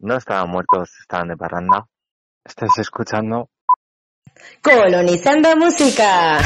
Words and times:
No 0.00 0.16
estaban 0.16 0.50
muertos, 0.50 0.90
estaban 1.00 1.28
de 1.28 1.36
parranda. 1.36 1.86
Estáis 2.44 2.76
escuchando 2.78 3.48
Colonizando 4.62 5.56
música. 5.56 6.38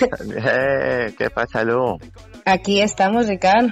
Eh, 0.00 1.14
¿Qué 1.16 1.30
pasa, 1.30 1.64
Lu? 1.64 1.98
Aquí 2.44 2.80
estamos, 2.80 3.28
Ricardo. 3.28 3.68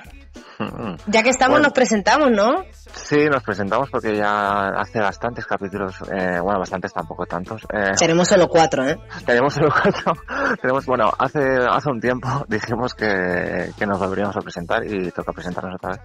Ya 1.06 1.22
que 1.22 1.28
estamos, 1.30 1.56
Bueno. 1.56 1.64
nos 1.64 1.72
presentamos, 1.74 2.30
¿no? 2.30 2.64
Sí, 2.94 3.26
nos 3.30 3.42
presentamos 3.42 3.90
porque 3.90 4.16
ya 4.16 4.68
hace 4.68 5.00
bastantes 5.00 5.44
capítulos, 5.44 5.96
eh, 6.10 6.40
bueno, 6.40 6.58
bastantes 6.58 6.92
tampoco 6.94 7.26
tantos. 7.26 7.62
Eh, 7.72 7.94
Seremos 7.94 8.26
solo 8.28 8.48
cuatro, 8.48 8.88
¿eh? 8.88 8.96
tenemos 9.26 9.52
solo 9.52 9.68
cuatro. 9.70 10.14
tenemos, 10.62 10.86
bueno, 10.86 11.10
hace, 11.18 11.40
hace 11.68 11.90
un 11.90 12.00
tiempo 12.00 12.28
dijimos 12.48 12.94
que, 12.94 13.70
que 13.78 13.86
nos 13.86 13.98
volveríamos 13.98 14.36
a 14.36 14.40
presentar 14.40 14.82
y 14.86 15.10
toca 15.10 15.32
presentarnos 15.32 15.74
otra 15.74 15.90
vez. 15.90 16.00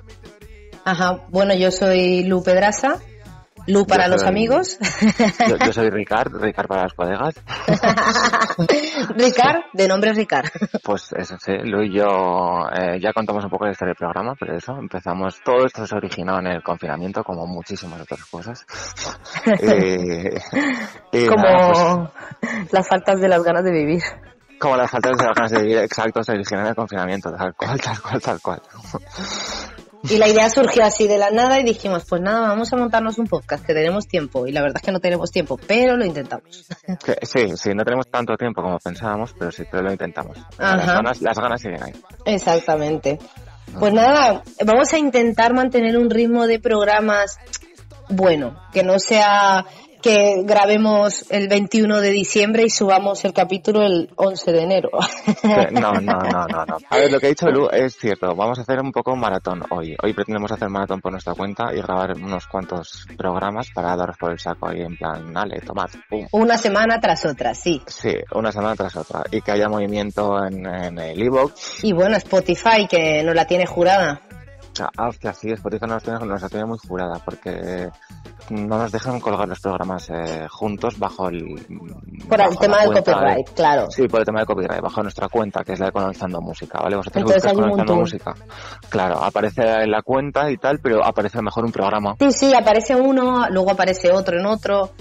Ajá. 0.84 1.20
Bueno, 1.30 1.54
yo 1.54 1.72
soy 1.72 2.24
Lu 2.26 2.44
Pedraza. 2.44 2.96
Lu 3.72 3.86
para 3.86 4.06
Yo 4.06 4.12
los 4.12 4.22
soy- 4.22 4.30
amigos. 4.30 4.78
Yo, 5.48 5.58
yo 5.58 5.74
soy 5.74 5.90
Ricard, 5.90 6.34
Ricard 6.42 6.68
para 6.68 6.84
los 6.84 6.94
colegas. 6.94 7.36
Ricard, 9.16 9.62
de 9.74 9.88
nombre 9.88 10.14
Ricard. 10.14 10.48
Pues 10.84 11.12
eso 11.14 11.36
sí, 11.40 11.54
Lu 11.64 11.82
y 11.84 11.94
yo 11.98 12.68
eh, 12.74 13.00
ya 13.00 13.14
contamos 13.14 13.44
un 13.44 13.50
poco 13.50 13.66
la 13.66 13.72
historia 13.72 13.92
del 13.92 13.98
programa, 13.98 14.36
pero 14.40 14.56
eso, 14.56 14.78
empezamos, 14.78 15.40
todo 15.44 15.66
esto 15.66 15.86
se 15.86 15.96
originó 15.96 16.40
en 16.40 16.48
el 16.48 16.64
confinamiento, 16.64 17.24
como 17.24 17.46
muchísimas 17.48 18.02
otras 18.02 18.26
cosas. 18.26 18.66
y 21.12 21.26
Como 21.28 21.44
nada, 21.44 22.12
pues, 22.40 22.72
las 22.72 22.88
faltas 22.88 23.20
de 23.20 23.28
las 23.28 23.44
ganas 23.44 23.64
de 23.64 23.72
vivir. 23.72 24.02
como 24.60 24.76
las 24.78 24.90
faltas 24.92 25.18
de 25.18 25.26
las 25.26 25.36
ganas 25.36 25.52
de 25.52 25.62
vivir, 25.62 25.78
exacto, 25.80 26.24
se 26.24 26.32
originó 26.34 26.62
en 26.62 26.68
el 26.68 26.76
confinamiento, 26.76 27.32
tal 27.32 27.54
cual, 27.56 27.80
tal 27.82 28.02
cual, 28.02 28.22
tal 28.22 28.42
cual. 28.42 28.62
Y 30.10 30.18
la 30.18 30.28
idea 30.28 30.50
surgió 30.50 30.84
así 30.84 31.08
de 31.08 31.18
la 31.18 31.30
nada 31.30 31.60
y 31.60 31.64
dijimos, 31.64 32.06
pues 32.10 32.22
nada, 32.22 32.48
vamos 32.48 32.72
a 32.74 32.78
montarnos 32.78 33.18
un 33.18 33.28
podcast, 33.28 33.66
que 33.66 33.74
tenemos 33.74 34.08
tiempo. 34.08 34.48
Y 34.48 34.52
la 34.52 34.62
verdad 34.62 34.78
es 34.78 34.84
que 34.84 34.92
no 34.92 35.00
tenemos 35.00 35.32
tiempo, 35.32 35.60
pero 35.68 35.96
lo 35.96 36.06
intentamos. 36.06 36.66
Sí, 37.24 37.56
sí, 37.56 37.70
no 37.74 37.84
tenemos 37.84 38.08
tanto 38.08 38.36
tiempo 38.36 38.62
como 38.62 38.78
pensábamos, 38.80 39.34
pero 39.38 39.52
sí, 39.52 39.64
pero 39.70 39.84
lo 39.84 39.92
intentamos. 39.92 40.38
Las 40.58 40.82
Ajá. 40.82 40.94
ganas, 40.96 41.22
las 41.22 41.38
ganas 41.38 41.62
siguen 41.62 41.84
ahí. 41.84 41.94
Exactamente. 42.26 43.20
Pues 43.80 43.94
nada, 43.94 44.44
vamos 44.66 44.92
a 44.94 44.98
intentar 44.98 45.54
mantener 45.54 45.98
un 45.98 46.10
ritmo 46.10 46.48
de 46.48 46.60
programas 46.60 47.38
bueno, 48.10 48.58
que 48.74 48.84
no 48.84 49.00
sea 49.00 49.66
que 50.02 50.44
grabemos 50.44 51.26
el 51.30 51.48
21 51.48 52.02
de 52.02 52.10
diciembre 52.10 52.64
y 52.64 52.70
subamos 52.70 53.24
el 53.26 53.34
capítulo 53.34 53.84
el 53.84 54.10
11 54.16 54.52
de 54.52 54.62
enero. 54.62 54.90
No, 55.72 55.94
no, 55.94 56.02
no, 56.02 56.48
no, 56.48 56.66
no. 56.66 56.78
A 56.90 56.98
ver, 56.98 57.12
lo 57.12 57.20
que 57.20 57.28
ha 57.28 57.30
dicho 57.30 57.50
Lu 57.50 57.68
es 57.72 57.96
cierto. 57.98 58.36
Vamos 58.36 58.60
a 58.60 58.62
hacer 58.62 58.80
un 58.80 58.92
poco 58.92 59.16
maratón 59.16 59.64
hoy. 59.70 59.96
Hoy 60.02 60.14
pretendemos 60.14 60.52
hacer 60.52 60.70
maratón 60.70 61.02
por 61.02 61.12
nuestra 61.12 61.34
cuenta 61.34 61.74
y 61.74 61.82
grabar 61.82 62.16
unos 62.16 62.48
cuantos 62.48 63.06
programas 63.18 63.70
para 63.74 63.96
daros 63.96 64.18
por 64.18 64.32
el 64.32 64.40
saco 64.40 64.68
ahí 64.68 64.82
en 64.82 64.98
plan, 64.98 65.34
dale, 65.34 65.60
tomad, 65.62 65.90
pum. 66.10 66.28
Una 66.32 66.58
semana 66.58 67.00
tras 67.00 67.26
otra, 67.26 67.54
sí. 67.54 67.82
Sí, 67.88 68.16
una 68.34 68.52
semana 68.52 68.76
tras 68.76 68.96
otra. 68.96 69.24
Y 69.32 69.42
que 69.42 69.52
haya 69.52 69.70
movimiento 69.70 70.44
en, 70.46 70.66
en 70.66 70.98
el 70.98 71.22
iVoox. 71.24 71.84
Y 71.84 71.94
bueno, 71.94 72.18
Spotify, 72.18 72.88
que 72.90 73.24
nos 73.24 73.36
la 73.36 73.46
tiene 73.46 73.66
jurada. 73.66 74.22
O 74.72 74.76
sea, 74.76 74.90
hostia, 74.98 75.34
sí, 75.34 75.52
Spotify 75.52 75.86
nos, 75.86 76.02
tiene, 76.02 76.20
nos 76.26 76.42
la 76.42 76.48
tiene 76.50 76.66
muy 76.66 76.78
jurada 76.78 77.20
porque 77.26 77.90
no 78.50 78.78
nos 78.78 78.92
dejan 78.92 79.20
colgar 79.20 79.48
los 79.48 79.60
programas 79.60 80.10
eh, 80.10 80.48
juntos 80.50 80.98
bajo 80.98 81.28
el... 81.28 81.44
Por 82.30 82.42
el 82.42 82.58
tema 82.58 82.82
del 82.82 82.94
de- 82.94 83.04
copyright, 83.04 83.50
claro. 83.54 83.88
Sí, 83.92 84.08
por 84.08 84.22
el 84.22 84.26
tema 84.26 84.40
de 84.40 84.46
copyright, 84.46 84.82
bajo 84.82 85.04
nuestra 85.04 85.28
cuenta, 85.28 85.64
que 85.64 85.74
es 85.74 85.80
la 85.80 85.88
de 85.88 85.92
Colonizando 85.92 86.40
Música, 86.40 86.80
¿vale? 86.82 86.96
Vosotros 86.96 87.22
Entonces 87.22 87.54
montón. 87.58 88.00
Música. 88.00 88.34
Claro, 88.90 89.22
aparece 89.22 89.62
en 89.62 89.92
la 89.92 90.02
cuenta 90.02 90.50
y 90.50 90.58
tal, 90.58 90.80
pero 90.80 91.04
aparece 91.04 91.38
a 91.38 91.42
lo 91.42 91.46
mejor 91.46 91.66
un 91.66 91.72
programa. 91.72 92.16
Sí, 92.20 92.32
sí, 92.32 92.54
aparece 92.54 92.96
uno, 92.96 93.48
luego 93.50 93.72
aparece 93.72 94.12
otro 94.12 94.40
en 94.40 94.46
otro. 94.46 94.92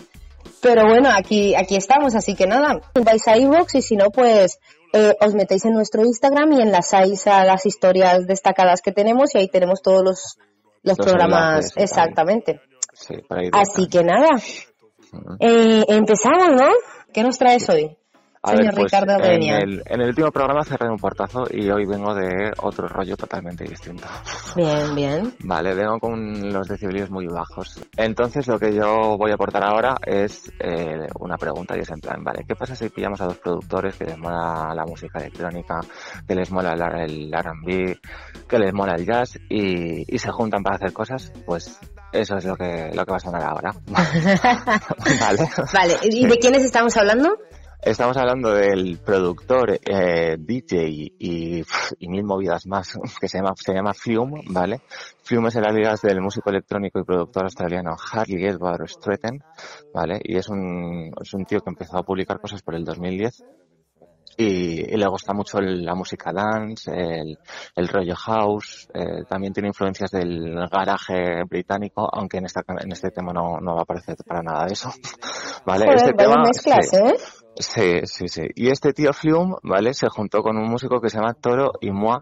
Pero 0.63 0.85
bueno, 0.87 1.09
aquí, 1.15 1.55
aquí 1.55 1.77
estamos, 1.77 2.15
así 2.15 2.35
que 2.35 2.47
nada, 2.47 2.81
vais 3.05 3.27
a 3.29 3.37
iVoox 3.37 3.77
y 3.77 3.83
si 3.83 3.97
no, 3.97 4.11
pues 4.11 4.59
eh, 4.93 5.15
os 5.21 5.35
metéis 5.35 5.65
en 5.65 5.75
nuestro 5.75 6.05
Instagram 6.05 6.53
y 6.53 6.63
enlazáis 6.63 7.27
a 7.27 7.45
las 7.45 7.67
historias 7.67 8.27
destacadas 8.27 8.83
que 8.83 8.93
tenemos 8.93 9.35
y 9.35 9.39
ahí 9.39 9.49
tenemos 9.49 9.83
todos 9.83 10.03
los, 10.03 10.39
los, 10.83 10.99
Los 10.99 11.07
programas. 11.07 11.73
Exactamente. 11.77 12.61
Sí, 12.93 13.15
Así 13.53 13.89
que 13.89 14.03
nada, 14.03 14.31
eh, 15.39 15.85
empezamos, 15.89 16.51
¿no? 16.57 16.69
¿Qué 17.13 17.23
nos 17.23 17.39
traes 17.39 17.69
hoy? 17.69 17.97
A 18.43 18.57
señor 18.57 18.65
ver, 18.65 18.75
pues, 18.75 18.93
Ricardo 18.93 19.23
en 19.23 19.43
el, 19.43 19.83
en 19.85 20.01
el 20.01 20.09
último 20.09 20.31
programa 20.31 20.65
cerré 20.65 20.89
un 20.89 20.97
portazo 20.97 21.45
y 21.51 21.69
hoy 21.71 21.85
vengo 21.85 22.15
de 22.15 22.51
otro 22.63 22.89
rollo 22.89 23.15
totalmente 23.15 23.65
distinto. 23.65 24.07
Bien, 24.57 24.95
bien. 24.95 25.35
Vale, 25.41 25.75
vengo 25.75 25.99
con 26.01 26.51
los 26.51 26.67
decibelios 26.67 27.11
muy 27.11 27.27
bajos. 27.27 27.81
Entonces 27.97 28.49
lo 28.49 28.59
que 28.59 28.75
yo 28.75 29.17
voy 29.17 29.31
a 29.31 29.35
aportar 29.35 29.63
ahora 29.63 29.97
es 30.05 30.51
eh, 30.59 31.07
una 31.21 31.37
pregunta 31.37 31.77
y 31.77 31.81
es 31.81 31.91
en 31.91 32.01
plan, 32.01 32.25
vale, 32.25 32.45
¿qué 32.49 32.57
pasa 32.57 32.75
si 32.75 32.89
pillamos 32.89 33.21
a 33.21 33.27
dos 33.27 33.37
productores 33.37 33.95
que 33.97 34.07
les 34.07 34.19
mola 34.19 34.73
la 34.75 34.85
música 34.85 35.21
electrónica, 35.21 35.79
que 36.27 36.35
les 36.35 36.51
mola 36.51 36.73
el, 36.73 37.11
el 37.11 37.33
R&B, 37.33 38.01
que 38.49 38.59
les 38.59 38.73
mola 38.73 38.95
el 38.97 39.07
jazz 39.07 39.39
y, 39.49 40.13
y 40.13 40.19
se 40.19 40.31
juntan 40.31 40.63
para 40.63 40.77
hacer 40.77 40.93
cosas? 40.93 41.31
Pues 41.47 41.79
eso 42.13 42.37
es 42.37 42.45
lo 42.45 42.57
que, 42.57 42.91
lo 42.93 43.05
que 43.05 43.11
va 43.11 43.17
a 43.17 43.21
sonar 43.21 43.43
ahora. 43.45 43.73
vale. 45.21 45.49
Vale, 45.73 45.95
¿y 46.03 46.27
de 46.27 46.39
quiénes 46.39 46.65
estamos 46.65 46.97
hablando? 46.97 47.37
Estamos 47.83 48.17
hablando 48.19 48.53
del 48.53 48.99
productor, 48.99 49.81
eh, 49.87 50.37
DJ 50.39 50.87
y, 50.89 51.63
y 51.99 52.09
mil 52.09 52.25
movidas 52.25 52.67
más 52.67 52.93
que 53.21 53.27
se 53.29 53.39
llama, 53.39 53.55
se 53.57 53.73
llama 53.73 53.95
Fume, 53.95 54.43
¿vale? 54.51 54.81
Fume 55.23 55.49
es 55.49 55.57
el 55.57 55.65
alias 55.65 56.03
del 56.03 56.21
músico 56.21 56.51
electrónico 56.51 57.01
y 57.01 57.05
productor 57.05 57.45
australiano 57.45 57.97
Harley 58.13 58.45
Edward 58.45 58.87
Stratton, 58.87 59.43
¿vale? 59.95 60.21
Y 60.23 60.37
es 60.37 60.49
un, 60.49 61.11
es 61.21 61.33
un 61.33 61.45
tío 61.47 61.61
que 61.61 61.71
empezó 61.71 61.97
a 61.99 62.03
publicar 62.03 62.39
cosas 62.39 62.63
por 62.63 62.75
el 62.75 62.85
2010 62.85 63.45
y, 64.37 64.95
y 64.95 64.97
le 64.97 65.07
gusta 65.09 65.33
mucho 65.33 65.59
el- 65.59 65.85
la 65.85 65.95
música 65.95 66.33
dance, 66.33 66.91
el, 66.93 67.39
el 67.77 67.89
rollo 67.89 68.15
house, 68.15 68.89
eh, 68.95 69.25
también 69.29 69.53
tiene 69.53 69.69
influencias 69.69 70.11
del 70.11 70.55
garaje 70.71 71.45
británico, 71.49 72.09
aunque 72.13 72.39
en, 72.39 72.45
esta, 72.45 72.63
en 72.69 72.93
este 72.93 73.11
tema 73.11 73.33
no, 73.33 73.59
no 73.59 73.75
va 73.75 73.81
a 73.81 73.83
aparecer 73.83 74.17
para 74.27 74.43
nada 74.43 74.67
de 74.67 74.73
eso, 74.75 74.91
¿vale? 75.67 75.87
Joder, 75.87 75.97
este 75.97 76.13
tema, 76.13 76.37
mezclas, 76.43 76.89
sí. 76.91 76.97
¿eh? 76.97 77.40
Sí, 77.57 78.01
sí, 78.05 78.29
sí. 78.29 78.43
Y 78.55 78.71
este 78.71 78.93
tío 78.93 79.13
Flume, 79.13 79.57
¿vale? 79.63 79.93
Se 79.95 80.09
juntó 80.09 80.43
con 80.43 80.57
un 80.57 80.69
músico 80.71 81.01
que 81.01 81.11
se 81.11 81.19
llama 81.19 81.35
Toro 81.35 81.73
y 81.81 81.91
Moi. 81.91 82.21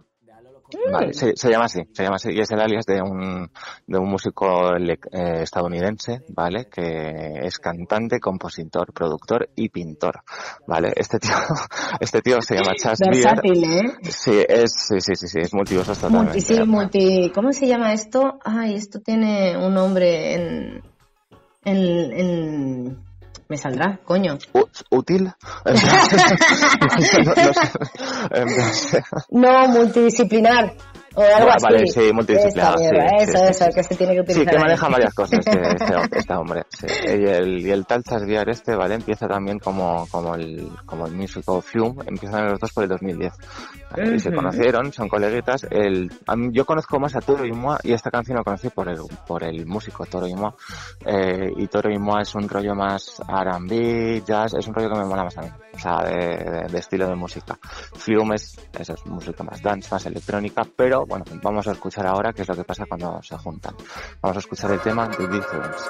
Vale, 0.92 1.14
se, 1.14 1.32
se 1.34 1.50
llama 1.50 1.64
así, 1.64 1.80
se 1.92 2.02
llama 2.02 2.16
así. 2.16 2.30
Y 2.30 2.40
es 2.40 2.50
el 2.50 2.60
alias 2.60 2.84
de 2.84 3.00
un, 3.00 3.50
de 3.86 3.98
un 3.98 4.06
músico 4.10 4.76
eh, 4.76 5.42
estadounidense, 5.42 6.22
¿vale? 6.28 6.66
Que 6.70 7.40
es 7.42 7.58
cantante, 7.58 8.20
compositor, 8.20 8.92
productor 8.92 9.48
y 9.56 9.70
pintor, 9.70 10.20
¿vale? 10.66 10.92
Este 10.94 11.18
tío, 11.18 11.32
este 12.00 12.20
tío 12.20 12.42
se 12.42 12.56
llama 12.56 12.74
Chas. 12.76 12.98
Versátil, 12.98 13.64
¿eh? 13.64 13.82
Sí, 14.02 14.44
es, 14.46 14.72
sí, 14.74 15.00
sí, 15.00 15.14
sí, 15.14 15.26
sí, 15.26 15.38
es 15.40 15.54
multiusos 15.54 15.98
totalmente. 15.98 16.32
Multi, 16.32 16.40
sí, 16.40 16.62
multi, 16.66 17.32
¿cómo 17.34 17.52
se 17.52 17.66
llama 17.66 17.94
esto? 17.94 18.38
Ay, 18.44 18.74
esto 18.74 19.00
tiene 19.00 19.56
un 19.56 19.72
nombre 19.72 20.34
en, 20.34 20.82
en, 21.64 22.12
en- 22.12 23.07
me 23.48 23.56
saldrá, 23.56 23.98
coño. 24.04 24.38
U- 24.52 24.68
¿Útil? 24.90 25.32
No, 29.30 29.68
multidisciplinar. 29.68 30.74
O 31.18 31.22
algo 31.22 31.38
Vale, 31.38 31.52
así. 31.56 31.64
vale, 31.64 31.86
sí, 31.88 32.00
mierda, 32.00 33.08
sí, 33.18 33.24
eso, 33.24 33.38
sí, 33.38 33.38
sí, 33.38 33.50
eso, 33.50 33.64
sí, 33.64 33.70
que 33.74 33.82
se 33.82 33.94
tiene 33.96 34.12
que 34.14 34.18
Sí, 34.18 34.40
utilizar. 34.40 34.44
que 34.50 34.56
ahí. 34.56 34.62
maneja 34.62 34.88
varias 34.88 35.14
cosas 35.14 35.38
este, 35.46 35.60
este, 35.60 35.94
hom- 35.96 36.08
este 36.16 36.34
hombre. 36.34 36.62
Sí. 36.68 36.86
Y 37.08 37.24
el, 37.26 37.66
y 37.66 37.70
el 37.70 37.86
tal 37.86 38.04
Chasviar 38.04 38.48
este, 38.48 38.76
¿vale? 38.76 38.94
Empieza 38.94 39.26
también 39.26 39.58
como, 39.58 40.06
como 40.10 40.34
el, 40.36 40.68
como 40.86 41.06
el 41.06 41.14
músico 41.14 41.60
Fume, 41.60 42.04
empiezan 42.06 42.46
los 42.50 42.60
dos 42.60 42.72
por 42.72 42.84
el 42.84 42.90
2010. 42.90 43.32
¿vale? 43.90 44.14
Y 44.16 44.20
se 44.20 44.32
conocieron, 44.32 44.92
son 44.92 45.08
coleguitas. 45.08 45.66
El, 45.70 46.10
yo 46.52 46.64
conozco 46.64 46.98
más 47.00 47.16
a 47.16 47.20
Toro 47.20 47.44
y 47.44 47.52
Moa 47.52 47.78
y 47.82 47.92
esta 47.92 48.10
canción 48.10 48.36
la 48.36 48.44
conocí 48.44 48.68
por 48.68 48.88
el, 48.88 48.98
por 49.26 49.42
el 49.42 49.66
músico 49.66 50.06
Toro 50.06 50.26
y 50.26 50.34
Moa. 50.34 50.54
Eh, 51.04 51.50
y 51.56 51.66
Toro 51.66 51.90
y 51.90 51.98
Moa 51.98 52.22
es 52.22 52.34
un 52.34 52.48
rollo 52.48 52.74
más 52.74 53.20
R&B, 53.28 54.22
jazz, 54.26 54.54
es 54.54 54.66
un 54.68 54.74
rollo 54.74 54.90
que 54.90 54.98
me 54.98 55.04
mola 55.04 55.24
más 55.24 55.36
a 55.38 55.42
mí. 55.42 55.48
O 55.74 55.78
sea, 55.80 56.02
de, 56.02 56.16
de- 56.36 56.68
de 56.68 56.78
estilo 56.78 57.06
de 57.08 57.14
música. 57.14 57.58
Fume 57.94 58.34
es, 58.36 58.58
eso 58.78 58.94
es 58.94 59.06
música 59.06 59.42
más 59.44 59.62
dance, 59.62 59.88
más 59.90 60.04
electrónica, 60.06 60.62
pero 60.76 61.04
bueno, 61.08 61.24
vamos 61.42 61.66
a 61.66 61.72
escuchar 61.72 62.06
ahora 62.06 62.32
qué 62.32 62.42
es 62.42 62.48
lo 62.48 62.54
que 62.54 62.64
pasa 62.64 62.84
cuando 62.86 63.20
se 63.22 63.36
juntan. 63.38 63.74
Vamos 64.20 64.36
a 64.36 64.40
escuchar 64.40 64.70
el 64.72 64.80
tema 64.80 65.08
The 65.10 65.26
Difference. 65.26 65.84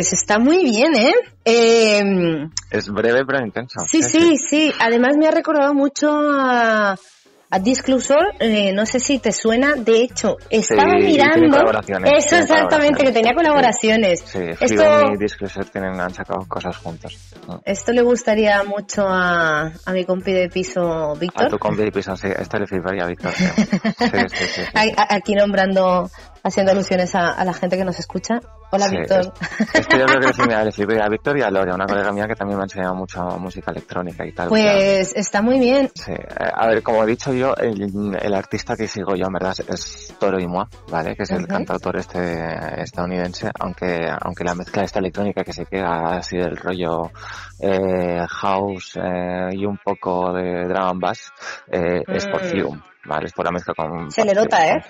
Pues 0.00 0.14
está 0.14 0.38
muy 0.38 0.64
bien, 0.64 0.94
¿eh? 0.96 1.12
Eh, 1.44 2.48
Es 2.70 2.88
breve 2.88 3.22
pero 3.26 3.44
intenso. 3.44 3.80
Sí, 3.86 4.02
sí, 4.02 4.36
sí. 4.38 4.72
Además 4.80 5.18
me 5.18 5.26
ha 5.28 5.30
recordado 5.30 5.74
mucho 5.74 6.08
a, 6.10 6.96
a 7.52 7.58
Disclosure. 7.58 8.30
Eh, 8.38 8.72
no 8.72 8.86
sé 8.86 8.98
si 8.98 9.18
te 9.18 9.30
suena. 9.30 9.74
De 9.74 10.00
hecho, 10.00 10.38
estaba 10.48 10.94
mirando. 10.94 11.58
Eso 12.16 12.36
exactamente, 12.36 13.04
que 13.04 13.12
tenía 13.12 13.34
colaboraciones. 13.34 14.20
Sí, 14.24 14.38
Esto, 14.58 15.12
y 15.12 15.18
Disclosure 15.18 15.66
tienen, 15.70 16.00
han 16.00 16.14
sacado 16.14 16.46
cosas 16.48 16.78
juntos. 16.78 17.14
esto 17.66 17.92
le 17.92 18.00
gustaría 18.00 18.62
mucho 18.64 19.06
a, 19.06 19.70
a 19.84 19.92
mi 19.92 20.06
compi 20.06 20.32
de 20.32 20.48
piso, 20.48 20.80
A 21.10 21.14
Víctor. 21.14 21.50
tu 21.50 21.58
compi 21.58 21.82
de 21.82 21.92
piso, 21.92 22.16
sí, 22.16 22.28
esto 22.34 22.58
le 22.58 22.66
fliparía 22.66 23.04
a 23.04 23.06
Víctor. 23.06 23.32
Sí, 24.00 24.18
sí, 24.28 24.44
sí. 24.46 24.62
sí. 24.62 24.62
A- 24.96 25.02
a- 25.02 25.14
Aquí 25.16 25.34
nombrando, 25.34 26.10
haciendo 26.42 26.72
alusiones 26.72 27.14
a, 27.14 27.32
a 27.32 27.44
la 27.44 27.52
gente 27.52 27.76
que 27.76 27.84
nos 27.84 27.98
escucha. 27.98 28.40
Hola, 28.72 28.86
Sí, 28.86 28.96
Víctor. 28.98 29.32
es- 29.40 29.74
Esto 29.74 29.96
yo 29.98 30.06
creo 30.06 30.20
que 30.20 30.32
fliparía- 30.32 30.64
le 30.64 30.70
fliparía 30.72 31.04
a 31.04 31.08
Víctor 31.08 31.38
y 31.38 31.42
a 31.42 31.50
Lore, 31.50 31.72
una 31.74 31.86
colega 31.86 32.12
mía 32.12 32.26
que 32.28 32.36
también 32.36 32.56
me 32.56 32.62
ha 32.62 32.66
enseñado 32.66 32.94
mucho 32.94 33.20
música 33.38 33.72
electrónica 33.72 34.24
y 34.24 34.32
tal. 34.32 34.48
Pues 34.48 35.12
está 35.16 35.42
muy 35.42 35.58
bien. 35.58 35.90
Sí, 35.94 36.12
eh, 36.12 36.24
a 36.54 36.66
ver, 36.68 36.82
como 36.82 37.02
he 37.02 37.06
dicho 37.06 37.32
yo, 37.32 37.52
el, 37.56 38.16
el 38.20 38.34
artista 38.34 38.76
que 38.76 38.86
sigo 38.86 39.16
yo 39.16 39.26
en 39.26 39.32
verdad 39.32 39.54
es- 39.68 40.14
Toro 40.20 40.38
Imoa, 40.38 40.68
¿vale? 40.88 41.16
Que 41.16 41.24
es 41.24 41.30
el 41.30 41.46
cantautor 41.48 41.96
este 41.96 42.80
estadounidense, 42.82 43.50
aunque 43.58 44.08
aunque 44.20 44.44
la 44.44 44.54
mezcla 44.54 44.84
esta 44.84 44.98
electrónica 45.00 45.42
que 45.42 45.52
se 45.52 45.64
queda 45.64 46.16
así 46.16 46.36
del 46.36 46.56
rollo 46.56 47.10
eh, 47.58 48.24
house 48.28 48.96
eh, 49.02 49.48
y 49.52 49.66
un 49.66 49.78
poco 49.78 50.32
de 50.32 50.64
drum 50.64 50.88
and 50.88 51.00
bass 51.00 51.32
eh, 51.70 52.02
es 52.06 52.26
por 52.28 52.40
Mm. 52.44 52.48
Flume, 52.50 52.82
¿vale? 53.04 53.26
Es 53.26 53.32
por 53.32 53.44
la 53.44 53.50
mezcla 53.50 53.74
con... 53.74 54.10
Se 54.10 54.24
le 54.24 54.32
nota, 54.32 54.66
¿eh? 54.66 54.82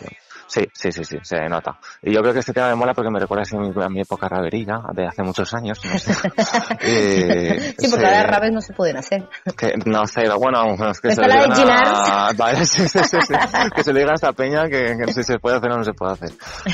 Sí, 0.50 0.66
sí, 0.72 0.90
sí, 0.90 1.04
sí, 1.04 1.16
se 1.22 1.48
nota. 1.48 1.78
Y 2.02 2.12
yo 2.12 2.20
creo 2.22 2.32
que 2.32 2.40
este 2.40 2.52
tema 2.52 2.70
me 2.70 2.74
mola 2.74 2.92
porque 2.92 3.08
me 3.08 3.20
recuerda 3.20 3.44
a 3.84 3.88
mi, 3.88 4.00
época 4.00 4.28
raverilla, 4.28 4.80
de 4.92 5.06
hace 5.06 5.22
muchos 5.22 5.54
años, 5.54 5.78
no 5.84 5.96
sé. 5.96 6.12
Sí, 7.78 7.88
porque 7.88 8.04
ahora 8.04 8.24
rabes 8.24 8.52
no 8.52 8.60
se 8.60 8.72
pueden 8.72 8.96
hacer. 8.96 9.28
que 9.56 9.74
no 9.86 10.06
sé, 10.06 10.22
bueno, 10.36 10.74
es 10.90 11.00
que 11.00 11.08
Está 11.08 11.22
se 11.22 11.28
digan 11.30 11.52
a- 11.52 12.32
Vale, 12.36 12.64
sí, 12.64 12.88
sí, 12.88 12.98
sí, 13.04 13.34
que 13.74 13.84
se 13.84 13.92
le 13.92 14.00
diga 14.00 14.10
a 14.10 14.14
esta 14.14 14.32
peña 14.32 14.64
que, 14.64 14.96
que 14.96 15.12
si 15.12 15.22
se 15.22 15.38
puede 15.38 15.58
hacer 15.58 15.70
o 15.70 15.76
no 15.76 15.84
se 15.84 15.92
puede 15.92 16.12
hacer. 16.14 16.30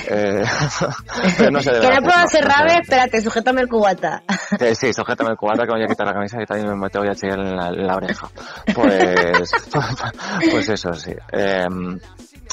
Eh, 0.08 0.42
pero 1.36 1.50
no 1.50 1.60
debe 1.60 1.80
Que 1.80 1.88
no 1.88 2.00
puedo 2.00 2.18
hacer 2.18 2.44
rabe, 2.44 2.78
espérate, 2.80 3.20
sujétame 3.20 3.60
el 3.60 3.68
cubata. 3.68 4.22
Eh, 4.58 4.74
sí, 4.74 4.94
sujétame 4.94 5.32
el 5.32 5.36
cubata 5.36 5.64
que 5.64 5.72
voy 5.72 5.82
a 5.82 5.86
quitar 5.86 6.06
la 6.06 6.14
camisa 6.14 6.40
y 6.40 6.46
también 6.46 6.78
me 6.78 6.88
te 6.88 6.98
voy 6.98 7.08
a 7.08 7.12
echar 7.12 7.38
en 7.38 7.56
la, 7.56 7.94
oreja. 7.94 8.28
Pues, 8.74 9.50
pues 10.50 10.68
eso, 10.70 10.94
sí. 10.94 11.12
Eh, 11.32 11.66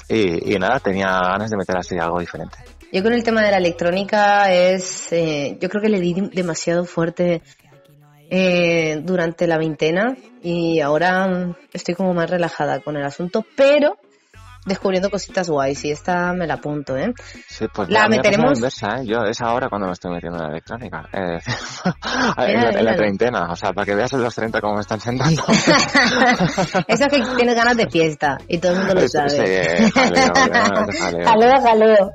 y, 0.10 0.56
nada, 0.60 0.80
tenía 0.80 1.08
ganas 1.08 1.50
de 1.50 1.58
meter 1.58 1.78
así 1.78 1.98
algo 1.98 2.20
diferente. 2.20 2.58
Yo 2.92 3.02
con 3.02 3.14
el 3.14 3.24
tema 3.24 3.42
de 3.42 3.52
la 3.52 3.58
electrónica 3.58 4.54
es, 4.54 5.12
eh, 5.12 5.58
yo 5.60 5.70
creo 5.70 5.82
que 5.82 5.90
le 5.90 6.00
di 6.00 6.14
demasiado 6.32 6.86
fuerte 6.86 7.42
eh, 8.30 9.02
durante 9.04 9.48
la 9.48 9.58
veintena 9.58 10.16
y 10.42 10.80
ahora 10.80 11.56
estoy 11.72 11.96
como 11.96 12.14
más 12.14 12.30
relajada 12.30 12.82
con 12.82 12.96
el 12.96 13.04
asunto, 13.04 13.46
pero 13.56 13.98
descubriendo 14.66 15.10
cositas 15.10 15.50
guays 15.50 15.84
y 15.86 15.92
esta 15.92 16.34
me 16.34 16.48
la 16.48 16.56
apunto, 16.56 16.96
¿eh? 16.98 17.14
Sí, 17.48 17.66
pues 17.74 17.90
La 17.90 18.04
a 18.04 18.08
mí 18.08 18.16
me 18.16 18.20
ha 18.20 18.22
pasado 18.24 18.44
meteremos- 18.44 18.58
inversa, 18.58 18.88
¿eh? 19.02 19.06
Yo 19.06 19.24
es 19.24 19.42
ahora 19.42 19.68
cuando 19.70 19.88
me 19.88 19.94
estoy 19.94 20.12
metiendo 20.12 20.38
en 20.40 20.44
la 20.46 20.50
electrónica. 20.52 21.10
Eh, 21.14 21.40
en, 22.38 22.58
Mira, 22.58 22.72
la, 22.72 22.80
en 22.80 22.86
la 22.86 22.96
treintena, 22.96 23.52
o 23.52 23.56
sea, 23.56 23.74
para 23.74 23.86
que 23.86 23.96
veas 23.96 24.14
en 24.14 24.24
los 24.24 24.34
30 24.36 24.62
cómo 24.62 24.76
me 24.76 24.82
están 24.82 25.00
sentando. 25.00 25.44
Eso 26.88 27.06
es 27.06 27.08
que 27.10 27.22
tienes 27.36 27.56
ganas 27.56 27.78
de 27.78 27.90
fiesta 27.90 28.38
y 28.48 28.58
todo 28.58 28.74
el 28.74 28.78
mundo 28.80 28.94
lo 28.96 29.02
Sí, 29.02 29.08
sabe. 29.10 29.90
jaleo, 29.92 30.32
jaleo, 30.34 30.92
jaleo. 31.00 31.26
Jaleo, 31.26 31.62
jaleo. 31.62 32.12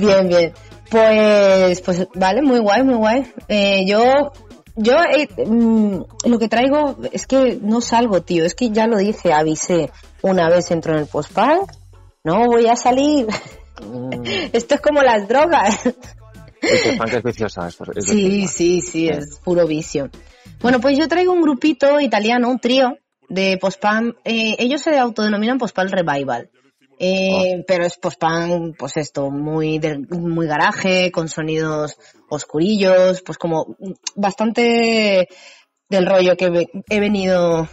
Bien, 0.00 0.28
bien. 0.28 0.52
Pues, 0.90 1.80
pues 1.82 2.06
vale, 2.14 2.42
muy 2.42 2.60
guay, 2.60 2.82
muy 2.82 2.94
guay. 2.94 3.32
Eh, 3.48 3.84
yo, 3.86 4.32
yo 4.78 4.94
eh, 5.02 5.28
mm, 5.46 6.02
lo 6.28 6.38
que 6.38 6.48
traigo 6.48 6.96
es 7.12 7.26
que 7.26 7.58
no 7.60 7.80
salgo, 7.80 8.22
tío. 8.22 8.44
Es 8.44 8.54
que 8.54 8.70
ya 8.70 8.86
lo 8.86 8.96
dije, 8.96 9.32
avisé. 9.32 9.90
Una 10.22 10.48
vez 10.48 10.70
entro 10.70 10.94
en 10.94 11.00
el 11.00 11.06
post-punk, 11.06 11.70
no 12.24 12.46
voy 12.46 12.66
a 12.66 12.76
salir. 12.76 13.26
Mm, 13.82 14.10
Esto 14.52 14.74
es 14.76 14.80
como 14.80 15.02
las 15.02 15.28
drogas. 15.28 15.86
el 15.86 17.14
es 17.14 17.22
vicioso, 17.22 17.66
es, 17.66 17.76
es 17.96 18.04
Sí, 18.06 18.28
vicioso. 18.28 18.52
sí, 18.54 18.80
sí, 18.80 19.08
es 19.08 19.38
puro 19.44 19.66
vicio. 19.66 20.10
Bueno, 20.60 20.80
pues 20.80 20.98
yo 20.98 21.06
traigo 21.08 21.32
un 21.32 21.42
grupito 21.42 22.00
italiano, 22.00 22.48
un 22.48 22.58
trío 22.58 22.96
de 23.28 23.58
post-punk. 23.60 24.16
Eh, 24.24 24.56
ellos 24.58 24.80
se 24.82 24.98
autodenominan 24.98 25.58
post-punk 25.58 25.90
revival. 25.90 26.50
Eh, 26.98 27.62
Pero 27.66 27.84
es 27.86 27.96
post-punk, 27.96 28.76
pues 28.78 28.96
esto, 28.96 29.30
muy, 29.30 29.78
del- 29.78 30.06
muy 30.08 30.46
garaje, 30.46 31.10
con 31.12 31.28
sonidos 31.28 31.96
oscurillos, 32.28 33.22
pues 33.22 33.38
como 33.38 33.76
bastante 34.16 35.28
del 35.88 36.06
rollo 36.06 36.36
que 36.36 36.66
he 36.88 37.00
venido, 37.00 37.68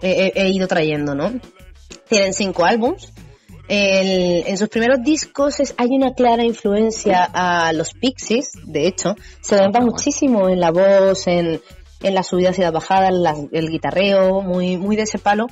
he, 0.00 0.48
ido 0.50 0.66
trayendo, 0.68 1.14
¿no? 1.14 1.32
Tienen 2.08 2.32
cinco 2.32 2.64
álbums. 2.64 3.12
El- 3.66 4.46
en 4.46 4.56
sus 4.58 4.68
primeros 4.68 5.02
discos 5.02 5.58
es- 5.58 5.74
hay 5.78 5.88
una 5.90 6.12
clara 6.14 6.44
influencia 6.44 7.24
a 7.32 7.72
los 7.72 7.92
Pixies, 7.94 8.52
de 8.66 8.86
hecho, 8.86 9.16
se 9.40 9.56
nota 9.56 9.66
Ah, 9.66 9.70
bueno. 9.80 9.86
muchísimo 9.92 10.48
en 10.48 10.60
la 10.60 10.70
voz, 10.70 11.26
en, 11.26 11.60
en 12.02 12.14
las 12.14 12.26
subidas 12.26 12.58
y 12.58 12.62
las 12.62 12.72
bajadas, 12.72 13.12
las- 13.14 13.38
el 13.52 13.68
guitarreo, 13.70 14.42
muy, 14.42 14.76
muy 14.76 14.96
de 14.96 15.02
ese 15.02 15.18
palo. 15.18 15.46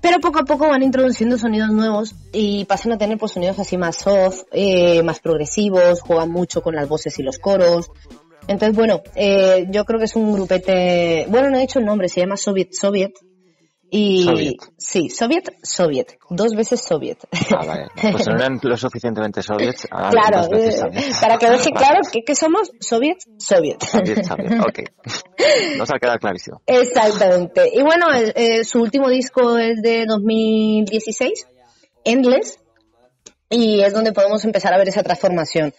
Pero 0.00 0.18
poco 0.20 0.40
a 0.40 0.44
poco 0.44 0.68
van 0.68 0.82
introduciendo 0.82 1.36
sonidos 1.36 1.70
nuevos 1.70 2.14
y 2.32 2.64
pasan 2.64 2.92
a 2.92 2.98
tener 2.98 3.18
pues 3.18 3.32
sonidos 3.32 3.58
así 3.58 3.76
más 3.76 3.96
soft, 3.96 4.42
eh, 4.52 5.02
más 5.02 5.20
progresivos, 5.20 6.00
juegan 6.00 6.30
mucho 6.30 6.62
con 6.62 6.74
las 6.74 6.88
voces 6.88 7.18
y 7.18 7.22
los 7.22 7.38
coros. 7.38 7.90
Entonces, 8.48 8.74
bueno, 8.74 9.02
eh, 9.14 9.66
yo 9.70 9.84
creo 9.84 9.98
que 9.98 10.06
es 10.06 10.16
un 10.16 10.32
grupete, 10.32 11.26
bueno, 11.28 11.50
no 11.50 11.58
he 11.58 11.60
dicho 11.60 11.78
el 11.78 11.84
nombre, 11.84 12.08
se 12.08 12.20
llama 12.20 12.36
Soviet 12.36 12.72
Soviet. 12.72 13.12
Y 13.92 14.24
Soviet. 14.24 14.56
sí, 14.76 15.08
Soviet, 15.08 15.52
Soviet, 15.62 16.16
dos 16.28 16.54
veces 16.54 16.80
Soviet. 16.80 17.18
Ah, 17.50 17.66
vale. 17.66 17.88
Pues 18.12 18.26
no 18.28 18.36
eran 18.36 18.60
lo 18.62 18.76
suficientemente 18.76 19.42
soviets. 19.42 19.88
ah, 19.90 20.10
claro, 20.12 20.48
veces 20.48 20.80
eh, 20.80 21.12
para 21.20 21.38
que 21.38 21.50
deje 21.50 21.70
Vale. 21.72 21.86
claro 21.86 22.00
que, 22.12 22.20
que 22.22 22.34
somos 22.36 22.70
Soviet, 22.80 23.18
Soviet. 23.38 23.82
Soviet, 23.82 24.24
soviet, 24.24 24.60
ok. 24.60 24.78
Nos 25.78 25.90
ha 25.90 25.98
quedado 25.98 26.18
clarísimo. 26.18 26.62
Exactamente. 26.66 27.70
Y 27.74 27.82
bueno, 27.82 28.06
eh, 28.12 28.64
su 28.64 28.80
último 28.80 29.08
disco 29.08 29.58
es 29.58 29.82
de 29.82 30.06
2016, 30.06 31.46
Endless, 32.04 32.60
y 33.48 33.80
es 33.80 33.92
donde 33.92 34.12
podemos 34.12 34.44
empezar 34.44 34.72
a 34.72 34.78
ver 34.78 34.88
esa 34.88 35.02
transformación. 35.02 35.74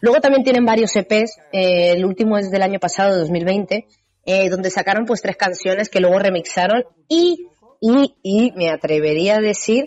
Luego 0.00 0.20
también 0.20 0.44
tienen 0.44 0.64
varios 0.64 0.94
EPs, 0.94 1.38
eh, 1.52 1.92
el 1.92 2.04
último 2.04 2.38
es 2.38 2.50
del 2.50 2.62
año 2.62 2.78
pasado, 2.78 3.14
de 3.14 3.20
2020, 3.20 3.86
eh, 4.26 4.48
donde 4.48 4.70
sacaron 4.70 5.06
pues 5.06 5.22
tres 5.22 5.36
canciones 5.36 5.88
que 5.88 6.00
luego 6.00 6.18
remixaron 6.18 6.84
y, 7.08 7.46
y, 7.80 8.14
y 8.22 8.52
me 8.56 8.70
atrevería 8.70 9.36
a 9.36 9.40
decir 9.40 9.86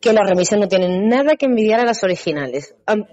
que 0.00 0.12
los 0.12 0.28
remixes 0.28 0.58
no 0.58 0.68
tienen 0.68 1.08
nada 1.08 1.36
que 1.36 1.46
envidiar 1.46 1.80
a 1.80 1.84
las 1.84 2.02
originales. 2.02 2.74
Am- 2.86 3.04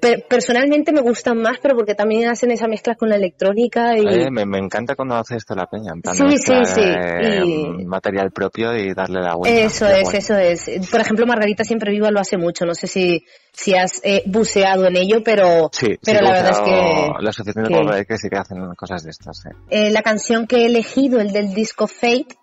per- 0.00 0.24
personalmente 0.28 0.92
me 0.92 1.00
gustan 1.00 1.38
más, 1.38 1.58
pero 1.60 1.74
porque 1.74 1.96
también 1.96 2.28
hacen 2.30 2.52
esa 2.52 2.68
mezcla 2.68 2.94
con 2.94 3.08
la 3.08 3.16
electrónica 3.16 3.98
y... 3.98 4.06
Eh, 4.06 4.30
me, 4.30 4.46
me 4.46 4.58
encanta 4.58 4.94
cuando 4.94 5.16
hace 5.16 5.34
esto 5.34 5.56
la 5.56 5.66
peña, 5.66 5.90
en 5.92 6.00
plan 6.02 6.14
Sí, 6.14 6.22
de 6.22 6.28
sí, 6.38 6.52
mezclar, 6.52 6.66
sí, 6.66 6.80
eh, 6.84 7.42
y- 7.44 7.84
material 7.84 8.30
propio 8.30 8.76
y 8.76 8.94
darle 8.94 9.20
la 9.20 9.34
vuelta. 9.34 9.58
Eso 9.60 9.88
es, 9.88 10.14
eso 10.14 10.36
es. 10.38 10.88
Por 10.88 11.00
ejemplo, 11.00 11.26
Margarita 11.26 11.64
Siempre 11.64 11.90
Viva 11.90 12.12
lo 12.12 12.20
hace 12.20 12.36
mucho. 12.36 12.64
No 12.64 12.74
sé 12.74 12.86
si, 12.86 13.24
si 13.52 13.74
has 13.74 14.00
eh, 14.04 14.22
buceado 14.26 14.86
en 14.86 14.96
ello, 14.96 15.24
pero, 15.24 15.68
Sí, 15.72 15.98
pero 16.04 16.20
sí, 16.20 16.24
la 16.24 16.30
verdad 16.30 16.52
es 16.52 16.60
que, 16.60 17.24
Lo 17.24 17.32
suficiente 17.32 17.68
que- 17.68 17.74
como 17.74 17.86
para 17.86 17.96
ver 17.96 18.06
que 18.06 18.18
sí 18.18 18.28
que 18.30 18.36
hacen 18.38 18.58
cosas 18.76 19.02
de 19.02 19.10
estas, 19.10 19.42
eh, 19.70 19.90
la 19.90 20.02
canción 20.02 20.46
que 20.46 20.58
he 20.58 20.66
elegido, 20.66 21.18
el 21.20 21.32
del 21.32 21.52
disco 21.52 21.88
Fate, 21.88 22.36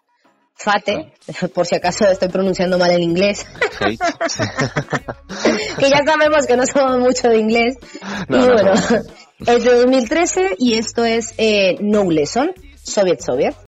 Fate, 0.57 1.11
por 1.53 1.67
si 1.67 1.75
acaso 1.75 2.09
estoy 2.09 2.29
pronunciando 2.29 2.77
mal 2.77 2.91
el 2.91 3.03
inglés, 3.03 3.45
que 5.79 5.89
ya 5.89 5.99
sabemos 6.05 6.47
que 6.47 6.55
no 6.55 6.65
somos 6.65 6.97
mucho 6.99 7.27
de 7.29 7.39
inglés. 7.39 7.75
No, 8.29 8.37
y 8.37 8.41
no 8.41 8.53
bueno, 8.53 8.73
es 9.45 9.63
de 9.63 9.75
2013 9.75 10.55
y 10.57 10.75
esto 10.75 11.03
es 11.03 11.33
eh, 11.37 11.75
No 11.81 12.09
Lesson, 12.09 12.51
Soviet 12.81 13.19
Soviet. 13.21 13.64